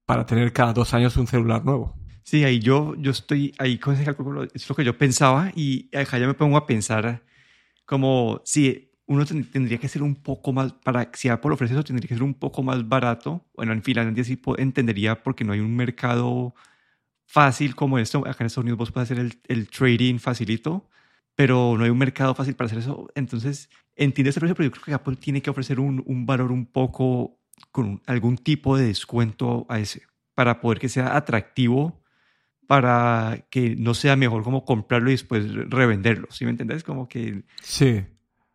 para 0.07 0.27
tener 0.27 0.53
cada 0.53 0.73
dos 0.73 0.93
años 0.95 1.17
un 1.17 1.27
celular 1.27 1.65
nuevo. 1.65 1.95
Sí, 2.25 2.45
ahí 2.45 2.61
yo, 2.61 2.95
yo 2.97 3.11
estoy 3.11 3.55
ahí 3.59 3.79
con 3.79 3.95
ese 3.95 4.05
cálculo, 4.05 4.45
es 4.45 4.69
lo 4.69 4.75
que 4.75 4.85
yo 4.85 4.97
pensaba 4.97 5.51
y 5.55 5.89
acá 5.97 6.19
ya 6.19 6.27
me 6.27 6.35
pongo 6.35 6.57
a 6.57 6.67
pensar 6.67 7.23
como 7.85 8.41
si 8.45 8.93
uno 9.07 9.27
tendría 9.27 9.79
que 9.79 9.89
ser 9.89 10.03
un 10.03 10.15
poco 10.15 10.53
más, 10.53 10.73
para 10.73 11.11
si 11.15 11.29
Apple 11.29 11.53
ofrece 11.53 11.75
eso, 11.75 11.85
tendría 11.85 12.09
que 12.09 12.15
ser 12.15 12.23
un 12.23 12.35
poco 12.35 12.63
más 12.63 12.89
barato. 12.89 13.45
Bueno, 13.55 13.73
en 13.73 13.83
Finlandia 13.83 14.25
sí 14.25 14.41
entendería 14.59 15.23
porque 15.23 15.45
no 15.45 15.53
hay 15.53 15.61
un 15.61 15.75
mercado 15.77 16.55
fácil 17.27 17.75
como 17.75 17.99
esto. 17.99 18.21
Acá 18.21 18.37
en 18.41 18.47
Estados 18.47 18.65
Unidos 18.65 18.79
vos 18.79 18.93
puedes 18.93 19.11
hacer 19.11 19.19
el, 19.19 19.41
el 19.49 19.69
trading 19.69 20.19
facilito, 20.19 20.89
pero 21.35 21.77
no 21.77 21.85
hay 21.85 21.91
un 21.91 21.99
mercado 21.99 22.35
fácil 22.35 22.55
para 22.55 22.67
hacer 22.67 22.79
eso. 22.79 23.09
Entonces, 23.15 23.69
entiendo 23.97 24.31
ese 24.31 24.41
precio, 24.41 24.55
pero 24.55 24.69
yo 24.69 24.73
creo 24.73 24.85
que 24.85 24.95
Apple 24.95 25.17
tiene 25.17 25.43
que 25.43 25.51
ofrecer 25.51 25.81
un, 25.81 26.03
un 26.07 26.25
valor 26.25 26.53
un 26.53 26.67
poco 26.67 27.42
con 27.71 28.03
algún 28.07 28.37
tipo 28.37 28.77
de 28.77 28.87
descuento 28.87 29.67
a 29.69 29.79
ese 29.79 30.03
para 30.35 30.61
poder 30.61 30.79
que 30.79 30.89
sea 30.89 31.17
atractivo 31.17 32.03
para 32.73 33.47
que 33.51 33.77
no 33.77 33.93
sea 33.93 34.17
mejor 34.17 34.43
como 34.43 34.65
comprarlo 34.65 35.11
y 35.11 35.13
después 35.13 35.45
revenderlo. 35.69 36.29
¿Sí 36.31 36.47
me 36.47 36.53
entendés? 36.53 36.83
Como 36.85 37.07
que... 37.07 37.43
Sí. 37.63 38.03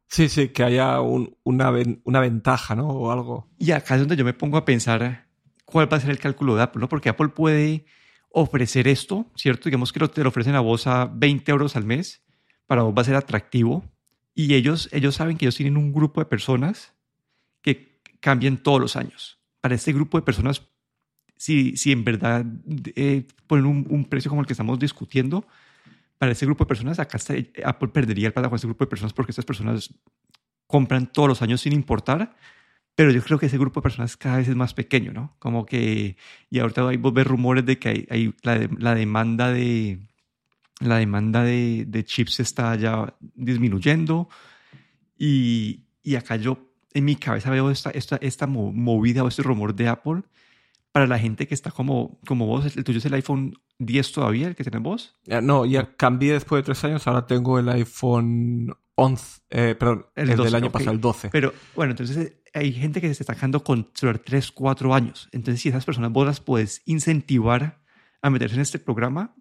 Sí, 0.07 0.27
sí, 0.27 0.49
que 0.49 0.63
haya 0.63 1.01
una, 1.01 1.71
una 2.03 2.19
ventaja, 2.19 2.75
¿no? 2.75 2.87
O 2.87 3.11
algo. 3.11 3.47
Y 3.59 3.73
acá 3.73 3.93
es 3.93 3.99
donde 3.99 4.15
yo 4.15 4.25
me 4.25 4.33
pongo 4.33 4.57
a 4.57 4.65
pensar 4.65 5.27
cuál 5.65 5.93
va 5.93 5.97
a 5.97 5.99
ser 5.99 6.09
el 6.09 6.17
cálculo 6.17 6.55
de 6.55 6.63
Apple, 6.63 6.81
¿no? 6.81 6.89
Porque 6.89 7.09
Apple 7.09 7.27
puede 7.27 7.85
ofrecer 8.31 8.87
esto, 8.87 9.29
¿cierto? 9.35 9.65
Digamos 9.65 9.93
que 9.93 9.99
te 10.07 10.23
lo 10.23 10.29
ofrecen 10.29 10.55
a 10.55 10.61
vos 10.61 10.87
a 10.87 11.05
20 11.05 11.51
euros 11.51 11.75
al 11.75 11.83
mes, 11.83 12.23
para 12.65 12.81
vos 12.81 12.95
va 12.97 13.03
a 13.03 13.05
ser 13.05 13.15
atractivo. 13.15 13.83
Y 14.33 14.55
ellos, 14.55 14.89
ellos 14.93 15.13
saben 15.13 15.37
que 15.37 15.45
ellos 15.45 15.57
tienen 15.57 15.77
un 15.77 15.93
grupo 15.93 16.21
de 16.21 16.25
personas 16.25 16.95
cambian 18.27 18.57
todos 18.57 18.81
los 18.81 18.97
años. 18.97 19.39
Para 19.61 19.75
este 19.75 19.93
grupo 19.93 20.17
de 20.17 20.21
personas 20.21 20.61
si, 21.37 21.77
si 21.77 21.93
en 21.93 22.03
verdad 22.03 22.45
eh, 22.93 23.25
ponen 23.47 23.87
un, 23.89 24.03
precio 24.03 24.27
como 24.27 24.41
el 24.41 24.47
que 24.47 24.51
estamos 24.51 24.77
discutiendo, 24.79 25.47
para 26.17 26.33
ese 26.33 26.45
grupo 26.45 26.65
de 26.65 26.67
personas, 26.67 26.99
acá 26.99 27.15
está, 27.15 27.35
Apple 27.63 27.87
perdería 27.87 28.27
el 28.27 28.33
plata 28.33 28.49
con 28.49 28.57
ese 28.57 28.67
grupo 28.67 28.83
de 28.83 28.89
personas 28.89 29.13
porque 29.13 29.31
estas 29.31 29.45
personas 29.45 29.93
compran 30.65 31.07
todos 31.07 31.29
los 31.29 31.41
años 31.41 31.61
sin 31.61 31.71
importar, 31.71 32.35
pero 32.95 33.11
yo 33.11 33.23
creo 33.23 33.39
que 33.39 33.45
ese 33.45 33.57
grupo 33.57 33.79
de 33.79 33.83
personas 33.83 34.17
cada 34.17 34.39
vez 34.39 34.49
es 34.49 34.57
más 34.57 34.73
pequeño, 34.73 35.13
¿no? 35.13 35.37
Como 35.39 35.65
que, 35.65 36.17
y 36.49 36.59
ahorita 36.59 36.85
hay, 36.89 36.97
vos 36.97 37.13
ves 37.13 37.27
rumores 37.27 37.65
de 37.65 37.79
que 37.79 37.87
hay, 37.87 38.07
hay 38.09 38.35
la, 38.41 38.67
la, 38.77 38.93
demanda 38.93 39.53
de 39.53 39.99
la 40.81 40.97
demanda 40.97 41.43
de, 41.43 41.85
de, 41.87 42.03
chips 42.03 42.41
está 42.41 42.75
ya 42.75 43.15
disminuyendo 43.35 44.27
y, 45.17 45.85
y 46.03 46.15
acá 46.15 46.35
yo 46.35 46.66
en 46.97 47.05
mi 47.05 47.15
cabeza 47.15 47.51
veo 47.51 47.69
esta, 47.69 47.91
esta, 47.91 48.17
esta 48.17 48.47
movida 48.47 49.23
o 49.23 49.27
este 49.27 49.43
rumor 49.43 49.75
de 49.75 49.87
Apple 49.87 50.23
para 50.91 51.05
la 51.05 51.19
gente 51.19 51.47
que 51.47 51.53
está 51.53 51.69
como, 51.69 52.19
como 52.25 52.47
vos, 52.47 52.75
el 52.75 52.83
tuyo 52.83 52.97
es 52.97 53.05
el 53.05 53.13
iPhone 53.13 53.53
10 53.77 54.11
todavía, 54.13 54.47
el 54.47 54.55
que 54.55 54.63
tenés 54.63 54.81
vos. 54.81 55.15
No, 55.43 55.65
ya 55.65 55.95
cambié 55.95 56.33
después 56.33 56.61
de 56.61 56.65
tres 56.65 56.83
años, 56.85 57.05
ahora 57.05 57.27
tengo 57.27 57.59
el 57.59 57.69
iPhone 57.69 58.73
11, 58.95 59.41
eh, 59.51 59.75
perdón, 59.77 60.07
el, 60.15 60.35
del 60.35 60.55
año 60.55 60.71
pasado, 60.71 60.91
el 60.91 60.99
12. 60.99 61.29
Pero 61.29 61.53
bueno, 61.75 61.91
entonces 61.91 62.33
hay 62.51 62.73
gente 62.73 62.99
que 62.99 63.13
se 63.13 63.21
está 63.21 63.33
dejando 63.33 63.63
con 63.63 63.91
celular 63.93 64.19
3, 64.25 64.51
4 64.51 64.93
años. 64.95 65.29
Entonces, 65.31 65.61
si 65.61 65.69
esas 65.69 65.85
personas 65.85 66.11
vos 66.11 66.25
las 66.25 66.39
puedes 66.39 66.81
incentivar 66.85 67.79
a 68.23 68.31
meterse 68.31 68.55
en 68.55 68.61
este 68.61 68.79
programa, 68.79 69.35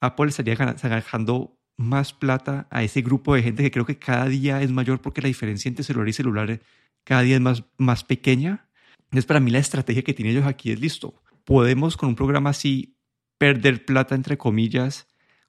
Apple 0.00 0.28
estaría 0.28 0.56
ganando 0.56 1.58
más 1.78 2.12
plata 2.12 2.66
a 2.70 2.82
ese 2.82 3.00
grupo 3.00 3.34
de 3.34 3.42
gente 3.42 3.62
que 3.62 3.70
creo 3.70 3.86
que 3.86 3.98
cada 3.98 4.26
día 4.26 4.60
es 4.60 4.70
mayor 4.70 5.00
porque 5.00 5.22
la 5.22 5.28
diferencia 5.28 5.70
entre 5.70 5.84
celular 5.84 6.08
y 6.08 6.12
celular 6.12 6.60
cada 7.08 7.22
día 7.22 7.36
es 7.36 7.40
más, 7.40 7.64
más 7.78 8.04
pequeña 8.04 8.68
entonces, 9.08 9.26
para 9.26 9.40
mí 9.40 9.50
la 9.50 9.58
estrategia 9.58 10.02
que 10.02 10.12
tienen 10.12 10.36
ellos 10.36 10.46
aquí 10.46 10.70
es 10.70 10.80
listo. 10.80 11.22
Podemos 11.44 11.96
con 11.96 12.10
un 12.10 12.14
programa 12.14 12.50
así 12.50 12.98
perder 13.38 13.84
plata, 13.86 14.14
entre 14.14 14.36
comillas, 14.36 15.06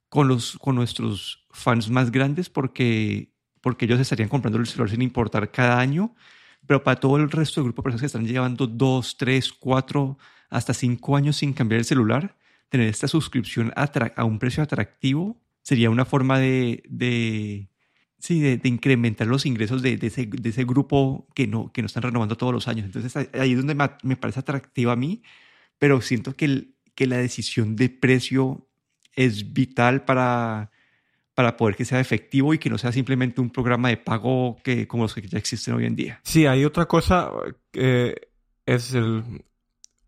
con, 0.08 0.28
los, 0.28 0.58
con 0.60 0.76
nuestros 0.76 1.46
fans 1.52 1.90
más 1.90 2.10
grandes 2.12 2.50
porque, 2.50 3.34
porque 3.62 3.86
ellos 3.86 4.00
estarían 4.00 4.30
comprando 4.30 4.60
el 4.60 4.68
celular 4.68 4.90
sin 4.90 5.02
importar 5.02 5.52
cada 5.52 5.80
año, 5.80 6.16
pero 6.66 6.84
para 6.84 7.00
todo 7.00 7.18
el 7.18 7.30
resto 7.30 7.60
del 7.60 7.66
grupo 7.66 7.82
de 7.82 7.84
personas 7.84 8.02
que 8.02 8.08
están 8.08 8.26
llevando 8.26 8.66
dos, 8.66 9.18
tres, 9.18 9.52
cuatro, 9.52 10.18
hasta 10.50 10.74
cinco 10.74 11.18
años 11.18 11.38
sin 11.38 11.52
cambiar 11.54 11.80
el 11.80 11.86
celular, 11.86 12.38
tener 12.70 12.88
esta 12.88 13.08
suscripción 13.08 13.74
a, 13.76 14.24
un 14.24 14.40
precio 14.40 14.64
atractivo 14.64 15.42
sería 15.64 15.90
una 15.90 16.06
forma 16.06 16.40
de, 16.40 17.69
Sí, 18.20 18.42
de, 18.42 18.60
incrementar 18.68 19.28
los 19.28 19.46
ingresos 19.46 19.82
de, 19.82 19.98
ese, 20.02 20.26
de, 20.26 20.50
ese, 20.50 20.66
grupo 20.66 21.28
que 21.34 21.48
no, 21.48 21.72
que 21.72 21.82
no 21.82 21.86
están 21.86 22.04
renovando 22.04 22.36
todos 22.36 22.54
los 22.54 22.68
años. 22.68 22.86
Entonces 22.86 23.16
ahí 23.16 23.52
es 23.54 23.58
donde 23.58 23.76
me, 24.04 24.16
parece 24.18 24.42
atractivo 24.42 24.92
a 24.92 24.98
mí, 24.98 25.24
pero 25.78 26.02
siento 26.02 26.36
que, 26.36 26.68
que 26.96 27.08
la 27.08 27.18
decisión 27.18 27.78
de 27.78 27.90
precio 27.90 28.68
es 29.16 29.54
vital 29.54 30.04
para, 30.04 30.70
para 31.34 31.56
poder 31.56 31.78
que 31.78 31.86
sea 31.86 32.02
efectivo 32.02 32.54
y 32.54 32.58
que 32.58 32.70
no 32.70 32.78
sea 32.78 32.92
simplemente 32.92 33.40
un 33.40 33.50
programa 33.50 33.88
de 33.88 33.96
pago 33.96 34.58
que, 34.64 34.86
como 34.88 35.04
los 35.04 35.16
que 35.16 35.22
ya 35.22 35.38
existen 35.38 35.74
hoy 35.76 35.86
en 35.86 35.96
día. 35.96 36.20
Sí, 36.24 36.46
hay 36.46 36.66
otra 36.66 36.86
cosa 36.86 37.32
que 37.72 38.30
es 38.66 38.94
el... 38.94 39.24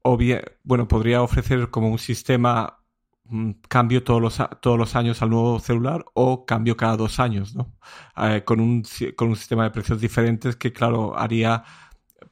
Obvia, 0.03 0.43
bueno, 0.63 0.87
podría 0.87 1.21
ofrecer 1.21 1.69
como 1.69 1.89
un 1.89 1.99
sistema 1.99 2.80
cambio 3.69 4.03
todos 4.03 4.21
los, 4.21 4.37
todos 4.61 4.77
los 4.77 4.95
años 4.95 5.21
al 5.21 5.29
nuevo 5.29 5.59
celular 5.59 6.05
o 6.13 6.45
cambio 6.45 6.75
cada 6.75 6.97
dos 6.97 7.19
años, 7.19 7.55
¿no? 7.55 7.73
Eh, 8.17 8.43
con, 8.43 8.59
un, 8.59 8.83
con 9.15 9.29
un 9.29 9.35
sistema 9.35 9.63
de 9.63 9.71
precios 9.71 10.01
diferentes 10.01 10.55
que, 10.55 10.73
claro, 10.73 11.17
haría 11.17 11.63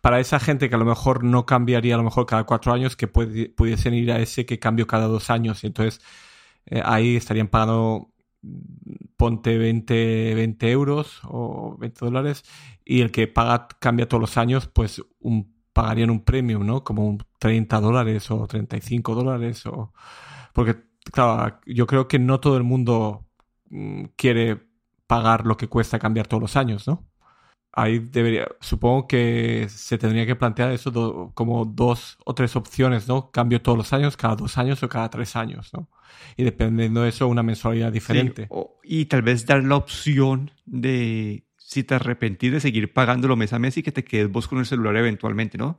para 0.01 0.19
esa 0.19 0.39
gente 0.39 0.69
que 0.69 0.75
a 0.75 0.77
lo 0.77 0.85
mejor 0.85 1.23
no 1.23 1.45
cambiaría 1.45 1.95
a 1.95 1.97
lo 1.97 2.03
mejor 2.03 2.25
cada 2.25 2.45
cuatro 2.45 2.73
años, 2.73 2.95
que 2.95 3.07
pudiesen 3.07 3.93
ir 3.93 4.11
a 4.11 4.19
ese 4.19 4.45
que 4.45 4.59
cambio 4.59 4.87
cada 4.87 5.07
dos 5.07 5.29
años. 5.29 5.63
Y 5.63 5.67
entonces 5.67 6.01
eh, 6.65 6.81
ahí 6.85 7.15
estarían 7.15 7.47
pagando, 7.47 8.11
mm, 8.41 9.15
ponte 9.17 9.57
20, 9.57 10.35
20 10.35 10.71
euros 10.71 11.21
o 11.25 11.77
20 11.77 12.05
dólares, 12.05 12.43
y 12.85 13.01
el 13.01 13.11
que 13.11 13.27
paga 13.27 13.67
cambia 13.79 14.07
todos 14.07 14.21
los 14.21 14.37
años, 14.37 14.67
pues 14.67 15.01
un, 15.19 15.53
pagarían 15.73 16.09
un 16.09 16.23
premium, 16.23 16.65
¿no? 16.65 16.83
Como 16.83 17.07
un 17.07 17.23
30 17.39 17.79
dólares 17.81 18.29
o 18.31 18.47
35 18.47 19.15
dólares 19.15 19.65
o... 19.65 19.93
Porque 20.53 20.75
claro, 21.11 21.59
yo 21.65 21.87
creo 21.87 22.07
que 22.07 22.19
no 22.19 22.39
todo 22.39 22.57
el 22.57 22.63
mundo 22.63 23.27
mm, 23.69 24.05
quiere 24.15 24.69
pagar 25.07 25.45
lo 25.45 25.57
que 25.57 25.67
cuesta 25.67 25.99
cambiar 25.99 26.27
todos 26.27 26.41
los 26.41 26.55
años, 26.55 26.87
¿no? 26.87 27.07
Ahí 27.71 27.99
debería, 27.99 28.47
supongo 28.61 29.07
que 29.07 29.67
se 29.69 29.97
tendría 29.99 30.25
que 30.25 30.35
plantear 30.35 30.71
eso 30.71 31.31
como 31.35 31.65
dos 31.65 32.17
o 32.25 32.33
tres 32.33 32.55
opciones, 32.55 33.07
¿no? 33.07 33.29
Cambio 33.31 33.61
todos 33.61 33.77
los 33.77 33.93
años, 33.93 34.17
cada 34.17 34.35
dos 34.35 34.57
años 34.57 34.81
o 34.81 34.89
cada 34.89 35.09
tres 35.09 35.35
años, 35.35 35.71
¿no? 35.73 35.87
Y 36.35 36.43
dependiendo 36.43 37.03
de 37.03 37.09
eso, 37.09 37.27
una 37.27 37.43
mensualidad 37.43 37.91
diferente. 37.91 38.49
y 38.83 39.05
tal 39.05 39.21
vez 39.21 39.45
dar 39.45 39.63
la 39.63 39.75
opción 39.75 40.51
de, 40.65 41.45
si 41.57 41.83
te 41.83 41.95
arrepentís 41.95 42.51
de 42.51 42.59
seguir 42.59 42.91
pagándolo 42.91 43.35
mes 43.35 43.53
a 43.53 43.59
mes 43.59 43.77
y 43.77 43.83
que 43.83 43.91
te 43.91 44.03
quedes 44.03 44.31
vos 44.31 44.47
con 44.47 44.57
el 44.57 44.65
celular 44.65 44.97
eventualmente, 44.97 45.57
¿no? 45.57 45.77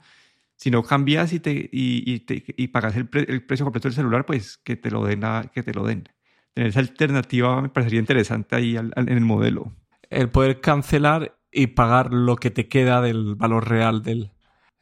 Si 0.60 0.70
no 0.70 0.82
cambias 0.82 1.32
y, 1.32 1.40
te, 1.40 1.70
y, 1.72 2.22
y, 2.28 2.68
pagas 2.68 2.94
el, 2.94 3.08
precio 3.08 3.64
completo 3.64 3.88
del 3.88 3.94
celular, 3.94 4.26
pues 4.26 4.58
que 4.58 4.76
te 4.76 4.90
lo 4.90 5.02
den. 5.06 5.22
que 5.54 5.62
te 5.62 5.72
lo 5.72 5.86
den. 5.86 6.06
Tener 6.52 6.68
esa 6.68 6.80
alternativa 6.80 7.62
me 7.62 7.70
parecería 7.70 7.98
interesante 7.98 8.56
ahí 8.56 8.76
en 8.76 8.92
el 8.94 9.22
modelo. 9.22 9.72
El 10.10 10.28
poder 10.28 10.60
cancelar 10.60 11.34
y 11.50 11.68
pagar 11.68 12.12
lo 12.12 12.36
que 12.36 12.50
te 12.50 12.68
queda 12.68 13.00
del 13.00 13.36
valor 13.36 13.70
real 13.70 14.02
del, 14.02 14.32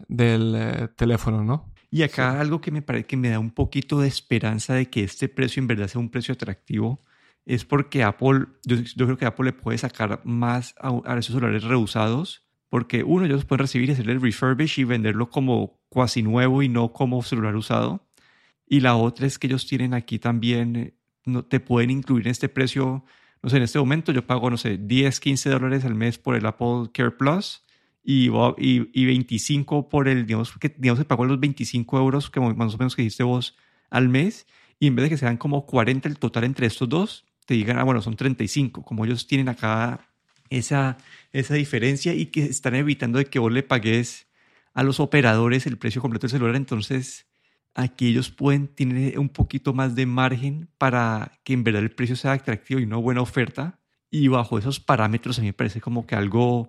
del 0.08 0.54
eh, 0.56 0.88
teléfono, 0.96 1.44
¿no? 1.44 1.72
Y 1.92 2.02
acá 2.02 2.40
algo 2.40 2.60
que 2.60 2.72
me 2.72 2.82
parece 2.82 3.06
que 3.06 3.16
me 3.16 3.28
da 3.28 3.38
un 3.38 3.52
poquito 3.52 4.00
de 4.00 4.08
esperanza 4.08 4.74
de 4.74 4.90
que 4.90 5.04
este 5.04 5.28
precio 5.28 5.60
en 5.60 5.68
verdad 5.68 5.86
sea 5.86 6.00
un 6.00 6.10
precio 6.10 6.34
atractivo 6.34 7.04
es 7.46 7.64
porque 7.64 8.02
Apple, 8.02 8.46
yo, 8.64 9.06
creo 9.06 9.16
que 9.16 9.26
Apple 9.26 9.44
le 9.44 9.52
puede 9.52 9.78
sacar 9.78 10.22
más 10.24 10.74
a, 10.80 10.90
a 11.04 11.18
esos 11.18 11.36
celulares 11.36 11.62
reusados 11.62 12.47
porque 12.68 13.02
uno, 13.02 13.26
ellos 13.26 13.44
pueden 13.44 13.60
recibir 13.60 13.88
y 13.88 13.92
hacerle 13.92 14.12
el 14.12 14.20
refurbish 14.20 14.78
y 14.78 14.84
venderlo 14.84 15.30
como 15.30 15.80
cuasi 15.88 16.22
nuevo 16.22 16.62
y 16.62 16.68
no 16.68 16.92
como 16.92 17.22
celular 17.22 17.56
usado. 17.56 18.06
Y 18.66 18.80
la 18.80 18.96
otra 18.96 19.26
es 19.26 19.38
que 19.38 19.46
ellos 19.46 19.66
tienen 19.66 19.94
aquí 19.94 20.18
también, 20.18 20.76
eh, 20.76 20.94
no, 21.24 21.44
te 21.44 21.60
pueden 21.60 21.90
incluir 21.90 22.26
en 22.26 22.32
este 22.32 22.48
precio, 22.48 23.04
no 23.42 23.50
sé, 23.50 23.56
en 23.56 23.62
este 23.62 23.78
momento 23.78 24.12
yo 24.12 24.26
pago, 24.26 24.50
no 24.50 24.56
sé, 24.56 24.78
10, 24.78 25.20
15 25.20 25.50
dólares 25.50 25.84
al 25.84 25.94
mes 25.94 26.18
por 26.18 26.34
el 26.36 26.44
Apple 26.46 26.90
Care 26.92 27.12
Plus 27.12 27.62
y, 28.04 28.30
y, 28.58 28.90
y 28.92 29.06
25 29.06 29.88
por 29.88 30.08
el, 30.08 30.26
digamos, 30.26 30.52
que, 30.58 30.74
digamos 30.76 30.98
que 30.98 31.04
pago 31.04 31.24
los 31.24 31.40
25 31.40 31.98
euros 31.98 32.30
que 32.30 32.40
más 32.40 32.74
o 32.74 32.78
menos 32.78 32.96
que 32.96 33.02
dijiste 33.02 33.22
vos 33.22 33.56
al 33.90 34.08
mes 34.08 34.46
y 34.78 34.86
en 34.86 34.96
vez 34.96 35.04
de 35.04 35.10
que 35.10 35.16
sean 35.16 35.36
como 35.36 35.66
40 35.66 36.08
el 36.08 36.18
total 36.18 36.44
entre 36.44 36.66
estos 36.66 36.88
dos, 36.88 37.24
te 37.46 37.54
digan, 37.54 37.78
ah, 37.78 37.84
bueno, 37.84 38.02
son 38.02 38.16
35, 38.16 38.84
como 38.84 39.04
ellos 39.04 39.26
tienen 39.26 39.48
acá 39.48 40.07
esa, 40.50 40.98
esa 41.32 41.54
diferencia 41.54 42.14
y 42.14 42.26
que 42.26 42.44
están 42.44 42.74
evitando 42.74 43.18
de 43.18 43.26
que 43.26 43.38
vos 43.38 43.52
le 43.52 43.62
pagues 43.62 44.26
a 44.74 44.82
los 44.82 45.00
operadores 45.00 45.66
el 45.66 45.78
precio 45.78 46.00
completo 46.00 46.26
del 46.26 46.32
celular. 46.32 46.56
Entonces, 46.56 47.26
aquí 47.74 48.08
ellos 48.08 48.30
pueden 48.30 48.68
tener 48.68 49.18
un 49.18 49.28
poquito 49.28 49.72
más 49.72 49.94
de 49.94 50.06
margen 50.06 50.68
para 50.78 51.32
que 51.44 51.52
en 51.52 51.64
verdad 51.64 51.82
el 51.82 51.90
precio 51.90 52.16
sea 52.16 52.32
atractivo 52.32 52.80
y 52.80 52.84
una 52.84 52.96
buena 52.96 53.20
oferta. 53.20 53.78
Y 54.10 54.28
bajo 54.28 54.58
esos 54.58 54.80
parámetros 54.80 55.38
a 55.38 55.42
mí 55.42 55.48
me 55.48 55.52
parece 55.52 55.80
como 55.80 56.06
que 56.06 56.14
algo, 56.14 56.68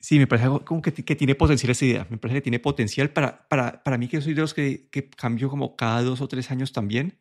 sí, 0.00 0.18
me 0.18 0.26
parece 0.26 0.48
como 0.64 0.82
que, 0.82 0.92
que, 0.92 1.16
tiene 1.16 1.34
potencial 1.34 1.70
esa 1.70 1.84
idea. 1.84 2.06
Me 2.10 2.18
parece 2.18 2.38
que 2.38 2.42
tiene 2.42 2.58
potencial 2.58 3.10
para, 3.10 3.46
para, 3.48 3.82
para 3.82 3.98
mí, 3.98 4.08
que 4.08 4.20
soy 4.20 4.34
de 4.34 4.40
los 4.40 4.54
que, 4.54 4.88
que 4.90 5.08
cambio 5.08 5.50
como 5.50 5.76
cada 5.76 6.02
dos 6.02 6.20
o 6.20 6.28
tres 6.28 6.50
años 6.50 6.72
también. 6.72 7.18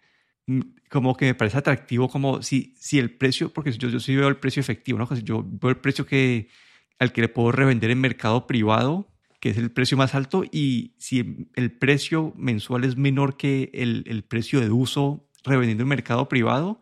Como 0.89 1.16
que 1.16 1.25
me 1.25 1.36
parece 1.36 1.58
atractivo, 1.58 2.08
como 2.08 2.42
si, 2.42 2.74
si 2.80 3.00
el 3.00 3.12
precio, 3.12 3.51
porque 3.51 3.72
yo, 3.72 3.89
yo 3.89 4.00
sí 4.00 4.16
veo 4.16 4.27
el 4.27 4.38
precio 4.38 4.60
efectivo, 4.62 4.98
¿no? 5.00 5.13
Yo 5.16 5.44
veo 5.46 5.70
el 5.70 5.77
precio 5.77 6.06
que, 6.06 6.48
al 7.00 7.12
que 7.12 7.22
le 7.22 7.30
puedo 7.30 7.51
revender 7.51 7.92
en 7.92 8.00
mercado 8.00 8.48
privado, 8.48 9.10
que 9.39 9.50
es 9.50 9.58
el 9.58 9.72
precio 9.72 9.98
más 9.98 10.16
alto, 10.16 10.44
y 10.50 10.94
si 10.98 11.48
el 11.56 11.72
precio 11.72 12.34
mensual 12.38 12.86
es 12.86 12.96
menor 12.96 13.38
que 13.38 13.70
el, 13.74 14.04
el 14.08 14.24
precio 14.24 14.62
de 14.62 14.70
uso 14.70 15.27
revendiendo 15.44 15.84
en 15.84 15.89
mercado 15.89 16.30
privado, 16.30 16.80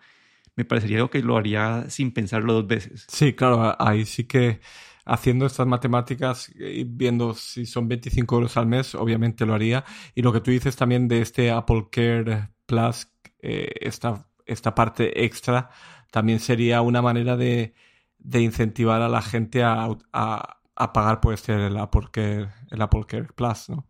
me 0.55 0.65
parecería 0.65 0.97
algo 0.97 1.09
que 1.09 1.21
lo 1.21 1.37
haría 1.37 1.85
sin 1.89 2.11
pensarlo 2.11 2.53
dos 2.53 2.67
veces. 2.67 3.05
Sí, 3.09 3.33
claro, 3.33 3.75
ahí 3.79 4.05
sí 4.05 4.23
que 4.25 4.61
haciendo 5.05 5.45
estas 5.45 5.67
matemáticas 5.67 6.51
y 6.55 6.83
viendo 6.83 7.33
si 7.33 7.65
son 7.65 7.87
25 7.87 8.35
euros 8.35 8.57
al 8.57 8.67
mes, 8.67 8.95
obviamente 8.95 9.45
lo 9.45 9.53
haría. 9.53 9.85
Y 10.15 10.21
lo 10.21 10.33
que 10.33 10.41
tú 10.41 10.51
dices 10.51 10.75
también 10.75 11.07
de 11.07 11.21
este 11.21 11.51
Apple 11.51 11.87
Care 11.91 12.49
Plus, 12.65 13.07
eh, 13.45 13.71
esta, 13.81 14.27
esta 14.45 14.75
parte 14.75 15.25
extra, 15.25 15.69
también 16.11 16.39
sería 16.39 16.81
una 16.81 17.01
manera 17.01 17.37
de, 17.37 17.73
de 18.19 18.41
incentivar 18.41 19.01
a 19.01 19.09
la 19.09 19.21
gente 19.21 19.63
a, 19.63 19.89
a, 20.13 20.93
pagar 20.93 21.21
por 21.21 21.33
este 21.33 21.53
el 21.53 21.77
Apple 21.77 22.09
Care, 22.11 23.27
Plus, 23.35 23.69
¿no? 23.69 23.87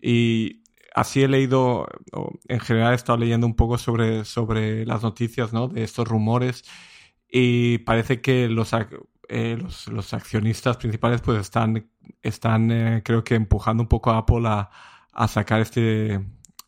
Y 0.00 0.62
así 0.94 1.22
he 1.22 1.28
leído, 1.28 1.86
en 2.48 2.60
general 2.60 2.92
he 2.92 2.96
estado 2.96 3.18
leyendo 3.18 3.46
un 3.46 3.54
poco 3.56 3.78
sobre, 3.78 4.24
sobre 4.24 4.86
las 4.86 5.02
noticias, 5.02 5.52
¿no? 5.52 5.68
De 5.68 5.82
estos 5.84 6.06
rumores 6.08 6.64
y 7.30 7.78
parece 7.78 8.20
que 8.20 8.48
los, 8.48 8.72
eh, 9.28 9.58
los, 9.90 10.14
accionistas 10.14 10.76
principales 10.76 11.20
pues 11.20 11.40
están, 11.40 11.88
están 12.22 12.70
eh, 12.72 13.02
creo 13.04 13.22
que 13.22 13.36
empujando 13.36 13.82
un 13.82 13.88
poco 13.88 14.10
a 14.10 14.18
Apple 14.18 14.48
a, 14.48 14.70
a 15.12 15.28
sacar 15.28 15.60
este, 15.60 16.20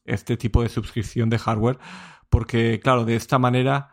este 0.04 0.36
tipo 0.36 0.62
de 0.62 0.68
suscripción 0.68 1.30
de 1.30 1.38
hardware 1.38 1.78
porque 2.32 2.80
claro, 2.82 3.04
de 3.04 3.14
esta 3.14 3.38
manera 3.38 3.90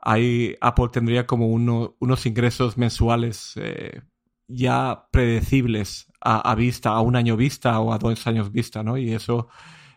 Apple 0.00 0.88
tendría 0.92 1.26
como 1.26 1.48
unos 1.48 2.24
ingresos 2.24 2.78
mensuales 2.78 3.54
eh, 3.56 4.02
ya 4.46 5.08
predecibles 5.10 6.06
a, 6.20 6.54
vista, 6.54 6.90
a 6.90 7.00
un 7.00 7.16
año 7.16 7.36
vista 7.36 7.80
o 7.80 7.92
a 7.92 7.98
dos 7.98 8.26
años 8.28 8.52
vista, 8.52 8.84
¿no? 8.84 8.96
Y 8.96 9.12
eso, 9.12 9.48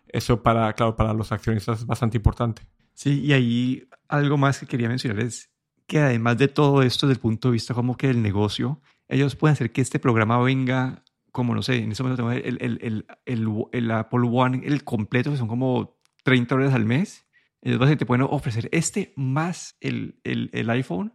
eso 0.07 0.41
para, 0.41 0.73
claro, 0.73 0.95
para 0.95 1.13
los 1.13 1.31
accionistas 1.31 1.81
es 1.81 1.85
bastante 1.85 2.17
importante. 2.17 2.63
Sí, 2.95 3.21
y 3.21 3.33
ahí 3.33 3.88
algo 4.07 4.38
más 4.38 4.59
que 4.59 4.65
quería 4.65 4.89
mencionar 4.89 5.19
es 5.19 5.51
que 5.85 6.00
además 6.00 6.38
de 6.39 6.47
todo 6.47 6.81
esto, 6.81 7.05
desde 7.05 7.17
el 7.19 7.21
punto 7.21 7.50
de 7.50 7.53
vista 7.53 7.75
como 7.75 7.95
que 7.95 8.07
del 8.07 8.23
negocio, 8.23 8.81
ellos 9.07 9.35
pueden 9.35 9.53
hacer 9.53 9.71
que 9.71 9.81
este 9.81 10.00
programa 10.00 10.39
venga, 10.39 11.03
como 11.31 11.53
no 11.53 11.62
sé, 11.62 11.75
en 11.75 11.91
ese 11.91 12.01
momento 12.01 12.31
el, 12.31 12.57
el, 12.59 12.79
el, 12.81 13.05
el, 13.25 13.47
el 13.71 13.91
Apple 13.91 14.27
One, 14.31 14.63
el 14.65 14.83
completo, 14.83 15.29
que 15.29 15.38
son 15.38 15.47
como 15.47 16.00
30 16.23 16.55
dólares 16.55 16.73
al 16.73 16.85
mes, 16.85 17.22
ellos 17.63 17.79
básicamente 17.79 18.05
pueden 18.05 18.27
ofrecer 18.29 18.67
este 18.72 19.13
más 19.15 19.77
el, 19.79 20.20
el, 20.24 20.50
el, 20.53 20.70
iPhone. 20.70 21.13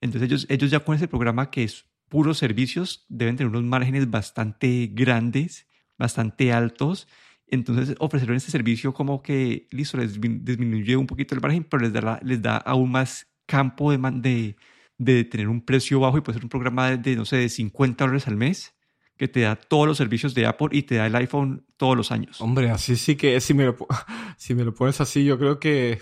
Entonces 0.00 0.28
ellos, 0.28 0.46
ellos 0.48 0.70
ya 0.70 0.80
con 0.80 0.96
ese 0.96 1.06
programa 1.06 1.50
que 1.50 1.64
es 1.64 1.84
puros 2.08 2.38
servicios 2.38 3.04
deben 3.08 3.36
tener 3.36 3.50
unos 3.50 3.62
márgenes 3.62 4.10
bastante 4.10 4.90
grandes, 4.92 5.68
bastante 5.98 6.52
altos. 6.52 7.08
Entonces 7.46 7.94
ofrecieron 7.98 8.36
este 8.36 8.50
servicio 8.50 8.94
como 8.94 9.22
que, 9.22 9.68
listo, 9.70 9.98
les 9.98 10.18
disminuye 10.18 10.96
un 10.96 11.06
poquito 11.06 11.34
el 11.34 11.42
margen, 11.42 11.64
pero 11.64 11.82
les 11.82 11.92
da, 11.92 12.18
les 12.22 12.40
da 12.40 12.56
aún 12.56 12.90
más 12.90 13.26
campo 13.44 13.92
de, 13.92 13.98
de, 13.98 14.56
de 14.96 15.24
tener 15.24 15.48
un 15.48 15.60
precio 15.60 16.00
bajo 16.00 16.16
y 16.16 16.22
puede 16.22 16.38
ser 16.38 16.44
un 16.44 16.48
programa 16.48 16.88
de, 16.88 16.96
de, 16.96 17.16
no 17.16 17.26
sé, 17.26 17.36
de 17.36 17.48
50 17.50 18.04
dólares 18.04 18.26
al 18.26 18.36
mes 18.36 18.74
que 19.22 19.28
te 19.28 19.42
da 19.42 19.54
todos 19.54 19.86
los 19.86 19.96
servicios 19.98 20.34
de 20.34 20.46
Apple 20.46 20.66
y 20.72 20.82
te 20.82 20.96
da 20.96 21.06
el 21.06 21.14
iPhone 21.14 21.64
todos 21.76 21.96
los 21.96 22.10
años. 22.10 22.40
Hombre, 22.40 22.70
así 22.70 22.96
sí 22.96 23.14
que 23.14 23.40
si 23.40 23.54
me 23.54 23.66
lo, 23.66 23.76
si 24.36 24.52
me 24.52 24.64
lo 24.64 24.74
pones 24.74 25.00
así, 25.00 25.24
yo 25.24 25.38
creo 25.38 25.60
que... 25.60 26.00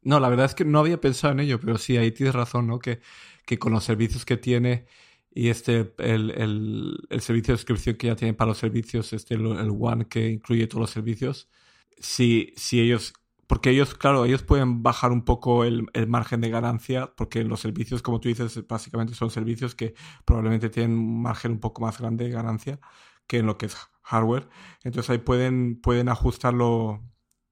No, 0.00 0.18
la 0.18 0.30
verdad 0.30 0.46
es 0.46 0.54
que 0.54 0.64
no 0.64 0.78
había 0.78 0.98
pensado 0.98 1.34
en 1.34 1.40
ello, 1.40 1.60
pero 1.60 1.76
sí, 1.76 1.98
ahí 1.98 2.12
tienes 2.12 2.34
razón, 2.34 2.66
¿no? 2.66 2.78
Que, 2.78 3.02
que 3.44 3.58
con 3.58 3.72
los 3.72 3.84
servicios 3.84 4.24
que 4.24 4.38
tiene 4.38 4.86
y 5.34 5.50
este, 5.50 5.92
el, 5.98 6.30
el, 6.30 6.96
el, 7.10 7.20
servicio 7.20 7.52
de 7.52 7.58
suscripción 7.58 7.96
que 7.96 8.06
ya 8.06 8.16
tiene 8.16 8.32
para 8.32 8.48
los 8.48 8.56
servicios, 8.58 9.12
este, 9.12 9.34
el, 9.34 9.44
el 9.44 9.70
One 9.78 10.06
que 10.06 10.30
incluye 10.30 10.66
todos 10.66 10.80
los 10.80 10.90
servicios, 10.90 11.50
si, 11.98 12.54
si 12.56 12.80
ellos 12.80 13.12
porque 13.52 13.68
ellos, 13.68 13.92
claro, 13.92 14.24
ellos 14.24 14.42
pueden 14.42 14.82
bajar 14.82 15.12
un 15.12 15.26
poco 15.26 15.64
el, 15.64 15.86
el, 15.92 16.06
margen 16.06 16.40
de 16.40 16.48
ganancia, 16.48 17.12
porque 17.14 17.44
los 17.44 17.60
servicios, 17.60 18.00
como 18.00 18.18
tú 18.18 18.30
dices, 18.30 18.66
básicamente 18.66 19.12
son 19.12 19.28
servicios 19.28 19.74
que 19.74 19.92
probablemente 20.24 20.70
tienen 20.70 20.96
un 20.96 21.20
margen 21.20 21.52
un 21.52 21.60
poco 21.60 21.82
más 21.82 22.00
grande 22.00 22.24
de 22.24 22.30
ganancia 22.30 22.80
que 23.26 23.40
en 23.40 23.46
lo 23.46 23.58
que 23.58 23.66
es 23.66 23.76
hardware. 24.04 24.48
Entonces 24.84 25.10
ahí 25.10 25.18
pueden, 25.18 25.78
pueden 25.78 26.08
ajustarlo 26.08 27.02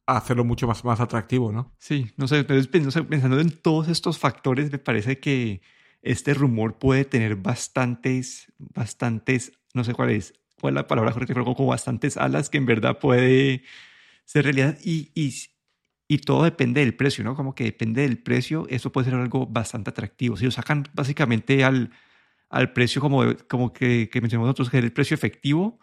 a 0.06 0.16
hacerlo 0.16 0.42
mucho 0.42 0.66
más, 0.66 0.82
más 0.86 1.00
atractivo, 1.00 1.52
¿no? 1.52 1.74
Sí, 1.76 2.10
no 2.16 2.28
sé, 2.28 2.44
pensando 2.44 3.38
en 3.38 3.50
todos 3.50 3.88
estos 3.88 4.18
factores, 4.18 4.72
me 4.72 4.78
parece 4.78 5.20
que 5.20 5.60
este 6.00 6.32
rumor 6.32 6.78
puede 6.78 7.04
tener 7.04 7.36
bastantes, 7.36 8.50
bastantes, 8.56 9.52
no 9.74 9.84
sé 9.84 9.92
cuál 9.92 10.08
es, 10.08 10.32
cuál 10.62 10.72
es 10.72 10.76
la 10.76 10.86
palabra 10.86 11.12
correcta, 11.12 11.34
pero 11.34 11.54
como 11.54 11.68
bastantes 11.68 12.16
alas 12.16 12.48
que 12.48 12.56
en 12.56 12.64
verdad 12.64 12.98
puede 12.98 13.64
ser 14.24 14.44
realidad 14.44 14.78
y, 14.82 15.12
y 15.14 15.50
y 16.10 16.18
todo 16.18 16.42
depende 16.42 16.80
del 16.80 16.96
precio, 16.96 17.22
¿no? 17.22 17.36
Como 17.36 17.54
que 17.54 17.62
depende 17.62 18.02
del 18.02 18.18
precio, 18.18 18.66
eso 18.68 18.90
puede 18.90 19.04
ser 19.04 19.14
algo 19.14 19.46
bastante 19.46 19.90
atractivo. 19.90 20.36
Si 20.36 20.44
lo 20.44 20.50
sacan 20.50 20.82
básicamente 20.92 21.62
al, 21.62 21.92
al 22.48 22.72
precio 22.72 23.00
como, 23.00 23.22
como 23.48 23.72
que, 23.72 24.08
que 24.10 24.20
mencionamos 24.20 24.48
nosotros, 24.48 24.70
que 24.70 24.78
es 24.78 24.84
el 24.84 24.92
precio 24.92 25.14
efectivo, 25.14 25.78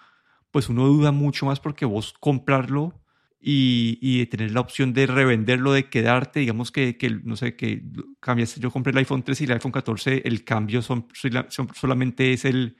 pues 0.52 0.68
uno 0.68 0.86
duda 0.86 1.14
mucho 1.14 1.46
más 1.46 1.62
porque 1.62 1.86
vos 1.86 2.14
comprarlo 2.20 3.02
y, 3.40 4.00
y 4.02 4.26
tener 4.26 4.52
la 4.52 4.60
opción 4.60 4.92
de 4.92 5.08
revenderlo, 5.08 5.72
de 5.72 5.88
quedarte, 5.88 6.42
digamos 6.42 6.74
que, 6.74 6.98
que 6.98 7.10
no 7.10 7.38
sé, 7.38 7.56
que 7.56 7.84
cambias, 8.20 8.58
yo 8.58 8.70
compré 8.70 8.92
el 8.92 8.98
iPhone 8.98 9.24
13 9.24 9.46
y 9.46 9.48
el 9.48 9.54
iPhone 9.54 9.72
14, 9.72 10.24
el 10.26 10.44
cambio 10.44 10.82
son, 10.82 11.08
son, 11.14 11.70
solamente 11.74 12.34
es 12.34 12.44
el, 12.44 12.76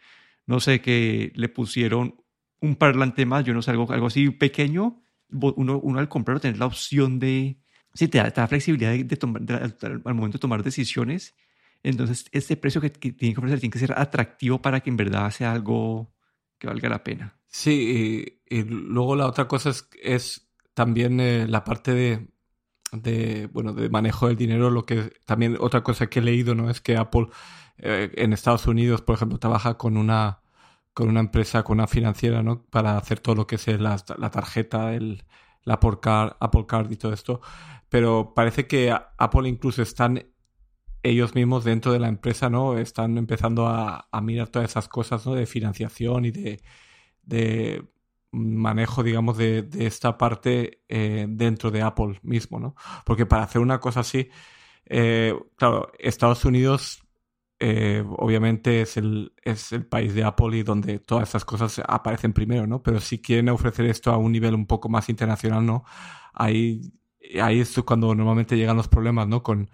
no 0.48 0.60
sé, 0.60 0.82
que 0.82 1.32
le 1.34 1.48
pusieron 1.48 2.22
un 2.60 2.76
parlante 2.76 3.26
más, 3.26 3.46
yo 3.46 3.54
no 3.54 3.62
sé, 3.62 3.72
algo, 3.72 3.90
algo 3.90 4.08
así 4.08 4.32
pequeño, 4.32 5.02
uno, 5.32 5.80
uno 5.80 6.00
al 6.00 6.10
comprarlo 6.10 6.40
tener 6.40 6.58
la 6.58 6.66
opción 6.66 7.20
de, 7.20 7.58
sí, 7.94 8.08
te 8.08 8.18
da, 8.18 8.48
flexibilidad 8.48 8.92
de, 8.92 9.18
tomar, 9.18 9.42
al 9.52 10.14
momento 10.14 10.38
de 10.38 10.42
tomar 10.42 10.64
decisiones. 10.64 11.36
Entonces, 11.84 12.26
este 12.32 12.58
precio 12.58 12.82
que, 12.82 12.90
tiene 12.90 13.34
que 13.34 13.40
ofrecer 13.40 13.60
tiene 13.60 13.72
que 13.72 13.80
ser 13.80 13.94
atractivo 13.98 14.62
para 14.62 14.80
que 14.82 14.90
en 14.90 14.98
verdad 14.98 15.30
sea 15.32 15.52
algo 15.52 16.14
que 16.58 16.68
valga 16.68 16.90
la 16.90 17.04
pena. 17.04 17.40
Sí, 17.48 18.40
y, 18.50 18.64
luego 18.64 19.16
la 19.16 19.28
otra 19.28 19.48
cosa 19.48 19.70
es, 19.70 19.88
es 20.02 20.50
también 20.74 21.20
eh, 21.20 21.48
la 21.48 21.64
parte 21.64 21.94
de, 21.94 22.28
de, 22.92 23.48
bueno, 23.48 23.74
de 23.74 23.90
manejo 23.90 24.28
del 24.28 24.38
dinero. 24.38 24.70
Lo 24.70 24.86
que 24.86 25.14
también 25.26 25.58
otra 25.60 25.84
cosa 25.84 26.08
que 26.08 26.20
he 26.20 26.24
leído, 26.24 26.56
¿no? 26.56 26.70
Es 26.70 26.82
que 26.82 26.98
Apple 26.98 27.28
eh, 27.78 28.12
en 28.16 28.34
Estados 28.34 28.68
Unidos, 28.68 29.02
por 29.02 29.16
ejemplo, 29.16 29.38
trabaja 29.38 29.78
con 29.78 29.98
una 29.98 30.42
con 30.98 31.10
una 31.10 31.20
empresa, 31.20 31.62
con 31.62 31.78
una 31.78 31.86
financiera, 31.86 32.42
¿no? 32.42 32.64
Para 32.72 32.98
hacer 32.98 33.20
todo 33.20 33.36
lo 33.36 33.46
que 33.46 33.58
es 33.58 33.68
la, 33.68 34.04
la 34.18 34.32
tarjeta, 34.32 34.96
el, 34.96 35.24
Apple 35.68 36.00
Card, 36.02 36.38
Apple 36.40 36.66
Card 36.68 36.92
y 36.92 36.96
todo 36.96 37.14
esto. 37.14 37.40
Pero 37.88 38.34
parece 38.34 38.66
que 38.66 38.92
Apple 38.92 39.48
incluso 39.48 39.84
están 39.84 40.26
ellos 41.04 41.36
mismos 41.36 41.64
dentro 41.64 41.92
de 41.92 42.00
la 42.00 42.08
empresa, 42.08 42.50
¿no? 42.50 42.80
Están 42.80 43.16
empezando 43.20 43.68
a, 43.68 44.10
mirar 44.24 44.48
todas 44.48 44.72
esas 44.72 44.88
cosas, 44.88 45.24
¿no? 45.28 45.36
De 45.36 45.46
financiación 45.46 46.26
y 46.26 46.32
de, 46.32 46.64
de 47.22 47.86
manejo, 48.32 49.04
digamos, 49.04 49.38
de, 49.38 49.70
esta 49.78 50.18
parte 50.18 50.82
eh, 50.90 51.28
dentro 51.30 51.70
de 51.70 51.84
Apple 51.84 52.20
mismo, 52.24 52.60
¿no? 52.60 52.74
Porque 53.06 53.28
para 53.28 53.44
hacer 53.44 53.62
una 53.62 53.80
cosa 53.80 54.00
así, 54.00 54.30
eh, 54.88 55.36
claro, 55.58 55.92
Estados 56.00 56.44
Unidos 56.44 57.07
eh, 57.60 58.04
obviamente 58.18 58.82
es 58.82 58.98
el, 58.98 59.34
es 59.44 59.72
el 59.72 59.86
país 59.86 60.14
de 60.14 60.24
Apple 60.24 60.58
y 60.58 60.64
donde 60.64 61.00
todas 61.00 61.30
estas 61.30 61.46
cosas 61.46 61.82
aparecen 61.88 62.34
primero, 62.34 62.68
¿no? 62.68 62.84
Pero 62.84 63.00
si 63.00 63.20
quieren 63.20 63.50
ofrecer 63.50 63.86
esto 63.86 64.12
a 64.12 64.18
un 64.18 64.32
nivel 64.32 64.54
un 64.54 64.68
poco 64.68 64.90
más 64.90 65.10
internacional, 65.10 65.66
¿no? 65.66 65.84
Ahí, 66.34 66.94
ahí 67.42 67.60
es 67.60 67.76
cuando 67.86 68.14
normalmente 68.14 68.58
llegan 68.58 68.78
los 68.78 68.88
problemas, 68.88 69.28
¿no? 69.28 69.42
Con, 69.44 69.70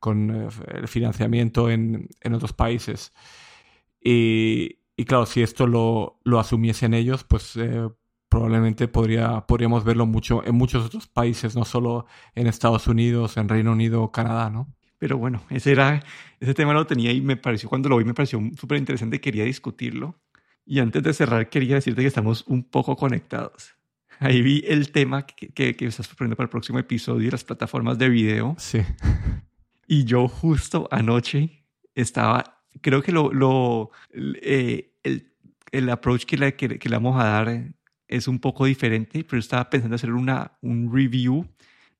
con 0.00 0.30
eh, 0.34 0.48
el 0.74 0.88
financiamiento 0.88 1.70
en, 1.70 2.08
en 2.20 2.34
otros 2.34 2.52
países. 2.52 3.12
Y, 4.00 4.80
y, 4.96 5.04
claro, 5.04 5.26
si 5.26 5.42
esto 5.42 5.66
lo, 5.66 6.20
lo 6.24 6.40
asumiesen 6.40 6.94
ellos, 6.94 7.24
pues 7.24 7.56
eh, 7.56 7.88
probablemente 8.28 8.88
podría, 8.88 9.46
podríamos 9.46 9.84
verlo 9.84 10.06
mucho 10.06 10.44
en 10.44 10.54
muchos 10.56 10.86
otros 10.86 11.06
países, 11.08 11.56
no 11.56 11.64
solo 11.64 12.06
en 12.34 12.46
Estados 12.46 12.86
Unidos, 12.88 13.36
en 13.36 13.48
Reino 13.48 13.72
Unido 13.72 14.10
Canadá, 14.12 14.50
¿no? 14.50 14.74
Pero 14.98 15.16
bueno, 15.16 15.42
ese, 15.50 15.72
era, 15.72 16.02
ese 16.40 16.54
tema 16.54 16.72
lo 16.72 16.86
tenía 16.86 17.12
y 17.12 17.20
me 17.20 17.36
pareció, 17.36 17.68
cuando 17.68 17.88
lo 17.88 17.98
vi, 17.98 18.04
me 18.04 18.14
pareció 18.14 18.40
súper 18.58 18.78
interesante, 18.78 19.20
quería 19.20 19.44
discutirlo. 19.44 20.20
Y 20.66 20.80
antes 20.80 21.02
de 21.02 21.14
cerrar, 21.14 21.48
quería 21.48 21.76
decirte 21.76 22.02
que 22.02 22.08
estamos 22.08 22.44
un 22.46 22.64
poco 22.64 22.96
conectados. 22.96 23.74
Ahí 24.18 24.42
vi 24.42 24.64
el 24.66 24.90
tema 24.90 25.24
que, 25.24 25.48
que, 25.48 25.76
que 25.76 25.86
estás 25.86 26.08
proponiendo 26.08 26.36
para 26.36 26.46
el 26.46 26.50
próximo 26.50 26.78
episodio, 26.78 27.30
las 27.30 27.44
plataformas 27.44 27.98
de 27.98 28.08
video. 28.08 28.56
Sí. 28.58 28.80
Y 29.86 30.04
yo 30.04 30.28
justo 30.28 30.88
anoche 30.90 31.64
estaba, 31.94 32.62
creo 32.82 33.02
que 33.02 33.12
lo, 33.12 33.32
lo 33.32 33.90
eh, 34.12 34.92
el, 35.02 35.32
el 35.72 35.88
approach 35.88 36.24
que 36.24 36.36
le, 36.36 36.54
que, 36.56 36.68
le 36.68 36.96
vamos 36.96 37.18
a 37.20 37.24
dar 37.24 37.74
es 38.06 38.28
un 38.28 38.38
poco 38.38 38.66
diferente, 38.66 39.24
pero 39.24 39.38
estaba 39.38 39.70
pensando 39.70 39.94
hacer 39.96 40.12
una, 40.12 40.58
un 40.60 40.92
review, 40.92 41.46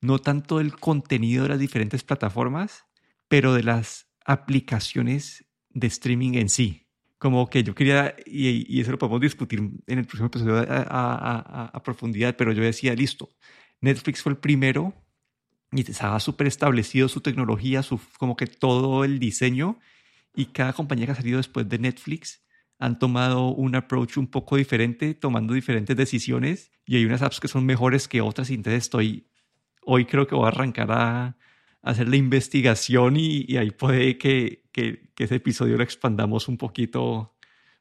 no 0.01 0.19
tanto 0.19 0.59
del 0.59 0.77
contenido 0.77 1.45
de 1.45 1.51
las 1.51 1.59
diferentes 1.59 2.03
plataformas, 2.03 2.85
pero 3.29 3.55
de 3.55 3.63
las 3.63 4.09
aplicaciones 4.25 5.45
de 5.71 5.87
streaming 5.87 6.35
en 6.35 6.49
sí. 6.49 6.87
Como 7.19 7.49
que 7.51 7.65
yo 7.65 7.75
quería, 7.75 8.15
y, 8.27 8.81
eso 8.81 8.93
lo 8.93 8.99
podemos 8.99 9.21
discutir 9.21 9.59
en 9.59 9.99
el 9.99 10.05
próximo 10.05 10.27
episodio 10.27 10.65
a, 10.69 11.83
profundidad, 11.85 12.37
pero 12.37 12.53
yo 12.53 12.63
decía, 12.63 12.95
listo, 12.95 13.31
Netflix 13.81 14.23
fue 14.23 14.33
el 14.33 14.39
primero 14.39 14.95
y 15.73 15.81
estaba 15.81 16.21
súper 16.21 16.47
establecido 16.47 17.09
su 17.09 17.21
tecnología, 17.21 17.83
su, 17.83 18.01
como 18.19 18.37
que 18.37 18.47
todo 18.47 19.05
el 19.05 19.19
diseño, 19.19 19.79
y 20.35 20.47
cada 20.47 20.73
compañía 20.73 21.07
que 21.07 21.13
ha 21.13 21.17
salido 21.17 21.39
después 21.39 21.69
de 21.69 21.79
Netflix 21.79 22.45
han 22.79 22.99
tomado 22.99 23.49
un 23.49 23.75
approach 23.75 24.17
un 24.17 24.29
poco 24.29 24.57
diferente, 24.57 25.15
tomando 25.15 25.53
diferentes 25.53 25.97
decisiones, 25.97 26.71
y 26.87 26.97
hay 26.97 27.05
unas 27.05 27.23
apps 27.23 27.41
que 27.41 27.49
son 27.49 27.67
mejores 27.67 28.07
que 28.07 28.21
otras, 28.21 28.51
y 28.51 28.55
entonces 28.55 28.85
estoy, 28.85 29.29
hoy 29.83 30.05
creo 30.05 30.27
que 30.27 30.37
voy 30.37 30.45
a 30.45 30.49
arrancar 30.49 30.93
a, 30.93 31.37
hacer 31.83 32.09
la 32.09 32.17
investigación 32.17 33.17
y, 33.17 33.57
ahí 33.57 33.71
puede 33.71 34.19
que, 34.19 34.65
que, 34.73 35.11
ese 35.19 35.37
episodio 35.37 35.77
lo 35.77 35.83
expandamos 35.83 36.49
un 36.49 36.57
poquito, 36.57 37.35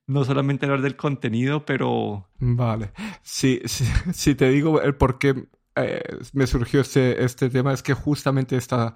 no 0.07 0.23
solamente 0.23 0.65
hablar 0.65 0.81
del 0.81 0.95
contenido, 0.95 1.65
pero... 1.65 2.29
Vale, 2.39 2.91
si, 3.21 3.61
sí, 4.13 4.35
te 4.35 4.49
digo 4.49 4.81
el 4.81 4.95
por 4.95 5.19
qué 5.19 5.47
eh, 5.75 6.01
me 6.33 6.47
surgió 6.47 6.81
este, 6.81 7.23
este 7.23 7.49
tema, 7.49 7.73
es 7.73 7.83
que 7.83 7.93
justamente 7.93 8.55
esta, 8.55 8.95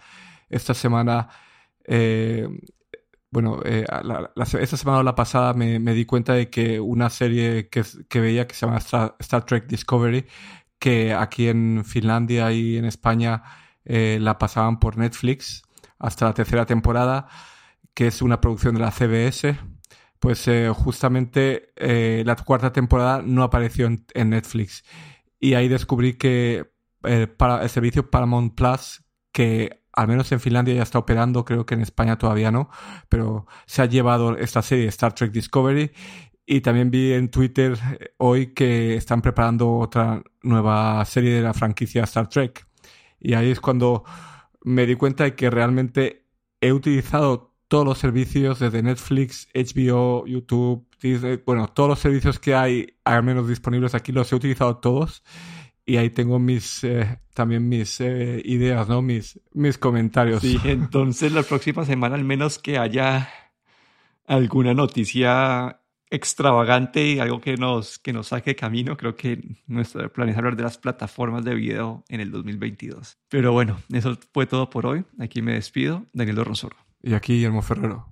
esta 0.49 0.73
semana... 0.73 1.29
Eh, 1.85 2.47
bueno, 3.31 3.61
eh, 3.63 3.85
esta 4.59 4.75
semana 4.75 4.99
o 4.99 5.03
la 5.03 5.15
pasada 5.15 5.53
me, 5.53 5.79
me, 5.79 5.93
di 5.93 6.03
cuenta 6.05 6.33
de 6.33 6.49
que 6.49 6.81
una 6.81 7.09
serie 7.09 7.69
que, 7.69 7.83
que 8.09 8.19
veía 8.19 8.45
que 8.45 8.53
se 8.53 8.65
llama 8.65 8.79
Star, 8.79 9.45
Trek 9.45 9.67
Discovery, 9.67 10.25
que 10.77 11.13
aquí 11.13 11.47
en 11.47 11.85
Finlandia 11.85 12.51
y 12.51 12.75
en 12.75 12.83
España 12.83 13.41
eh, 13.85 14.17
la 14.21 14.37
pasaban 14.37 14.79
por 14.79 14.97
Netflix 14.97 15.63
hasta 15.99 16.25
la 16.25 16.33
tercera 16.33 16.65
temporada, 16.65 17.27
que 17.93 18.07
es 18.07 18.21
una 18.21 18.41
producción 18.41 18.75
de 18.75 18.81
la 18.81 18.91
CBS. 18.91 19.57
Pues 20.19 20.47
eh, 20.47 20.69
justamente 20.73 21.73
eh, 21.75 22.23
la 22.25 22.35
cuarta 22.35 22.71
temporada 22.71 23.21
no 23.25 23.43
apareció 23.43 23.87
en, 23.87 24.29
Netflix. 24.29 24.83
Y 25.39 25.55
ahí 25.55 25.67
descubrí 25.67 26.13
que 26.13 26.69
para 27.37 27.63
el 27.63 27.69
servicio 27.69 28.11
Paramount 28.11 28.53
Plus, 28.53 29.03
que 29.31 29.81
al 29.93 30.07
menos 30.07 30.31
en 30.31 30.39
Finlandia 30.39 30.75
ya 30.75 30.83
está 30.83 30.99
operando, 30.99 31.43
creo 31.45 31.65
que 31.65 31.73
en 31.73 31.81
España 31.81 32.17
todavía 32.17 32.51
no, 32.51 32.69
pero 33.09 33.47
se 33.65 33.81
ha 33.81 33.85
llevado 33.85 34.37
esta 34.37 34.61
serie 34.61 34.87
Star 34.87 35.13
Trek 35.13 35.31
Discovery. 35.31 35.91
Y 36.45 36.61
también 36.61 36.91
vi 36.91 37.13
en 37.13 37.29
Twitter 37.29 37.77
hoy 38.17 38.53
que 38.53 38.95
están 38.95 39.21
preparando 39.21 39.77
otra 39.77 40.21
nueva 40.43 41.03
serie 41.05 41.33
de 41.35 41.41
la 41.41 41.53
franquicia 41.53 42.03
Star 42.03 42.27
Trek. 42.27 42.67
Y 43.21 43.35
ahí 43.35 43.51
es 43.51 43.61
cuando 43.61 44.03
me 44.63 44.85
di 44.85 44.95
cuenta 44.95 45.23
de 45.23 45.35
que 45.35 45.49
realmente 45.49 46.25
he 46.59 46.73
utilizado 46.73 47.55
todos 47.67 47.85
los 47.85 47.99
servicios 47.99 48.59
desde 48.59 48.83
Netflix, 48.83 49.47
HBO, 49.53 50.25
YouTube, 50.27 50.85
Disney, 51.01 51.41
bueno, 51.45 51.67
todos 51.69 51.89
los 51.89 51.99
servicios 51.99 52.37
que 52.37 52.53
hay, 52.53 52.97
al 53.05 53.23
menos 53.23 53.47
disponibles 53.47 53.95
aquí, 53.95 54.11
los 54.11 54.31
he 54.31 54.35
utilizado 54.35 54.77
todos. 54.77 55.23
Y 55.85 55.97
ahí 55.97 56.09
tengo 56.09 56.37
mis, 56.37 56.83
eh, 56.83 57.19
también 57.33 57.69
mis 57.69 58.01
eh, 58.01 58.41
ideas, 58.43 58.89
¿no? 58.89 59.01
Mis, 59.01 59.39
mis 59.53 59.77
comentarios. 59.77 60.41
Sí, 60.41 60.59
entonces 60.65 61.31
la 61.31 61.43
próxima 61.43 61.85
semana 61.85 62.15
al 62.15 62.23
menos 62.23 62.59
que 62.59 62.77
haya 62.77 63.29
alguna 64.25 64.73
noticia 64.73 65.80
extravagante 66.11 67.07
y 67.07 67.19
algo 67.19 67.41
que 67.41 67.57
nos, 67.57 67.97
que 67.97 68.13
nos 68.13 68.27
saque 68.27 68.55
camino. 68.55 68.97
Creo 68.97 69.15
que 69.15 69.41
nuestro 69.65 70.11
plan 70.11 70.29
es 70.29 70.37
hablar 70.37 70.55
de 70.55 70.63
las 70.63 70.77
plataformas 70.77 71.43
de 71.43 71.55
video 71.55 72.03
en 72.09 72.19
el 72.19 72.29
2022. 72.31 73.17
Pero 73.29 73.53
bueno, 73.53 73.79
eso 73.91 74.17
fue 74.33 74.45
todo 74.45 74.69
por 74.69 74.85
hoy. 74.85 75.05
Aquí 75.19 75.41
me 75.41 75.53
despido. 75.53 76.05
Daniel 76.13 76.35
Dorronsoro. 76.35 76.75
Y 77.01 77.13
aquí 77.13 77.33
Guillermo 77.33 77.61
Ferrero. 77.61 78.10